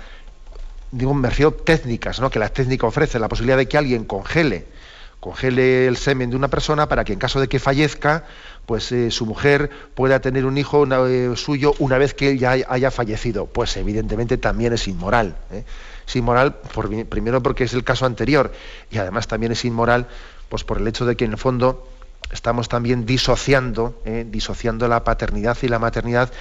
[0.90, 2.28] digo, me técnicas, ¿no?
[2.28, 4.66] Que la técnica ofrece la posibilidad de que alguien congele,
[5.18, 8.24] congele el semen de una persona para que en caso de que fallezca,
[8.66, 10.84] pues su mujer pueda tener un hijo
[11.36, 13.46] suyo una vez que él ya haya fallecido.
[13.46, 15.36] Pues evidentemente también es inmoral.
[16.06, 16.56] Es inmoral
[17.08, 18.52] primero porque es el caso anterior
[18.90, 20.06] y además también es inmoral
[20.48, 21.88] pues por el hecho de que en el fondo
[22.30, 26.32] estamos también disociando, eh, disociando la paternidad y la maternidad,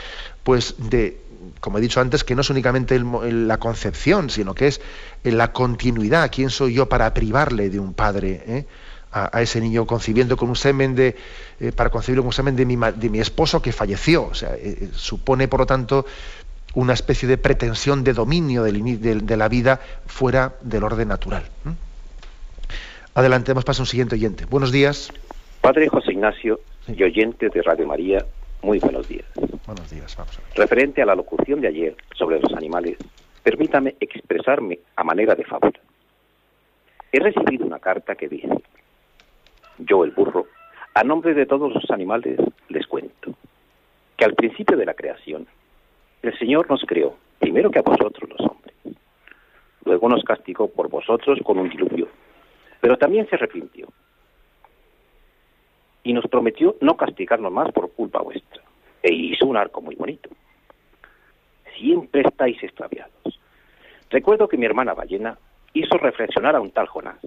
[0.43, 1.21] pues de,
[1.59, 4.81] como he dicho antes, que no es únicamente la concepción, sino que es
[5.23, 6.31] la continuidad.
[6.31, 8.43] ¿Quién soy yo para privarle de un padre?
[8.47, 8.65] Eh?
[9.11, 11.15] A, ese niño concibiendo con un semen de
[11.61, 14.57] eh, para concebirlo con un semen de mi, de mi esposo que falleció o sea
[14.91, 16.05] supone por lo tanto
[16.75, 21.43] una especie de pretensión de dominio de, la vida fuera del orden natural.
[23.15, 24.45] Adelante, hemos pasado a un siguiente oyente.
[24.45, 25.09] Buenos días.
[25.61, 28.25] Padre José Ignacio y oyente de Radio María,
[28.61, 29.25] muy buenos días.
[29.65, 30.49] Buenos días, vamos a ver.
[30.57, 32.97] Referente a la locución de ayer sobre los animales,
[33.41, 35.71] permítame expresarme a manera de favor.
[37.13, 38.49] He recibido una carta que dice,
[39.77, 40.47] yo el burro,
[40.93, 42.37] a nombre de todos los animales
[42.67, 43.33] les cuento,
[44.17, 45.47] que al principio de la creación
[46.21, 48.75] el Señor nos creó, primero que a vosotros los hombres.
[49.85, 52.09] Luego nos castigó por vosotros con un diluvio,
[52.85, 53.87] pero también se arrepintió.
[56.03, 58.61] Y nos prometió no castigarnos más por culpa vuestra.
[59.01, 60.29] E hizo un arco muy bonito.
[61.79, 63.39] Siempre estáis extraviados.
[64.11, 65.35] Recuerdo que mi hermana ballena
[65.73, 67.17] hizo reflexionar a un tal Jonás.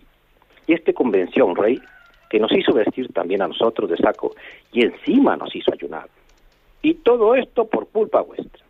[0.68, 1.82] Y este convenció a un rey
[2.30, 4.36] que nos hizo vestir también a nosotros de saco
[4.70, 6.09] y encima nos hizo ayunar.
[6.82, 8.64] Y todo esto por culpa vuestra.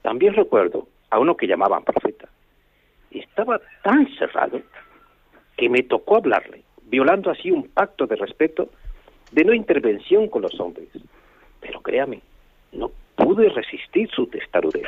[0.00, 2.26] También recuerdo a uno que llamaban profeta.
[3.10, 4.62] Estaba tan cerrado
[5.56, 8.68] que me tocó hablarle, violando así un pacto de respeto
[9.32, 10.88] de no intervención con los hombres.
[11.60, 12.20] Pero créame,
[12.72, 14.86] no pude resistir su testarudez.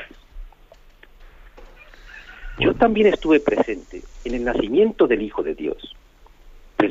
[2.58, 5.94] Yo también estuve presente en el nacimiento del Hijo de Dios.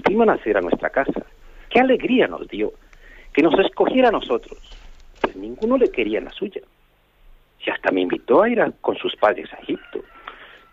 [0.07, 1.25] Vino a nacer a nuestra casa.
[1.69, 2.73] Qué alegría nos dio
[3.33, 4.57] que nos escogiera a nosotros,
[5.21, 6.61] pues ninguno le quería la suya
[7.67, 10.01] y hasta me invitó a ir con sus padres a Egipto.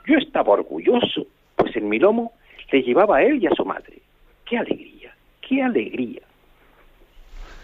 [0.06, 1.26] Yo estaba orgulloso,
[1.56, 2.32] pues en mi lomo
[2.70, 3.98] le llevaba a él y a su madre.
[4.44, 5.14] ¡Qué alegría!
[5.40, 6.22] ¡Qué alegría!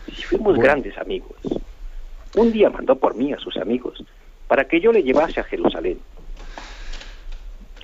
[0.07, 1.37] Y fuimos grandes amigos.
[2.37, 4.05] Un día mandó por mí a sus amigos
[4.47, 5.99] para que yo le llevase a Jerusalén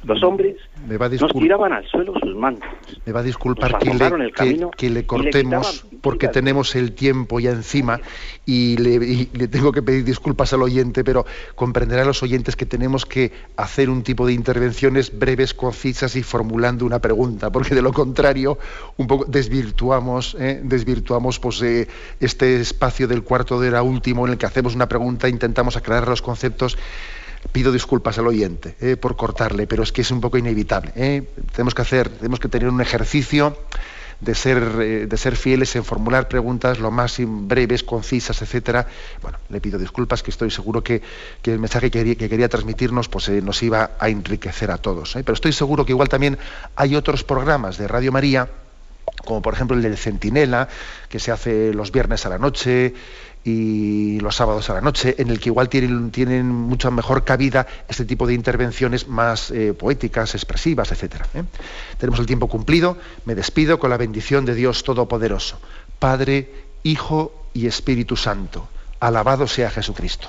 [0.06, 0.56] los hombres
[0.88, 2.68] nos tiraban al suelo sus mantos.
[3.04, 8.00] Me va a disculpar que le, que, le, cortemos porque tenemos el tiempo ya encima
[8.44, 11.26] y le, tengo que pedir disculpas al oyente, pero
[11.56, 16.86] comprenderán los oyentes que tenemos que hacer un tipo de intervenciones breves, concisas y formulando
[16.86, 18.58] una pregunta, porque de lo contrario
[18.98, 20.60] un poco desvirtuamos, ¿eh?
[20.62, 21.88] desvirtuamos pues, eh,
[22.20, 26.06] este espacio del cuarto de hora último en el que hacemos una pregunta, intentamos aclarar
[26.06, 26.78] los conceptos
[27.52, 30.92] pido disculpas al oyente eh, por cortarle, pero es que es un poco inevitable.
[30.96, 31.28] Eh.
[31.52, 33.56] Tenemos que hacer, tenemos que tener un ejercicio
[34.20, 38.86] de ser, eh, de ser fieles en formular preguntas lo más breves, concisas, etcétera.
[39.22, 41.02] Bueno, le pido disculpas, que estoy seguro que,
[41.44, 45.12] el mensaje que quería, transmitirnos pues, nos iba a enriquecer a todos.
[45.14, 46.38] Pero estoy seguro que igual también
[46.76, 48.48] hay otros programas de Radio María,
[49.24, 50.68] como por ejemplo el del Centinela,
[51.08, 52.94] que se hace los viernes a la noche,
[53.46, 57.68] y los sábados a la noche, en el que igual tienen, tienen mucha mejor cabida
[57.86, 61.22] este tipo de intervenciones más eh, poéticas, expresivas, etc.
[61.32, 61.44] ¿eh?
[61.96, 65.60] Tenemos el tiempo cumplido, me despido con la bendición de Dios Todopoderoso,
[66.00, 66.50] Padre,
[66.82, 68.68] Hijo y Espíritu Santo.
[68.98, 70.28] Alabado sea Jesucristo.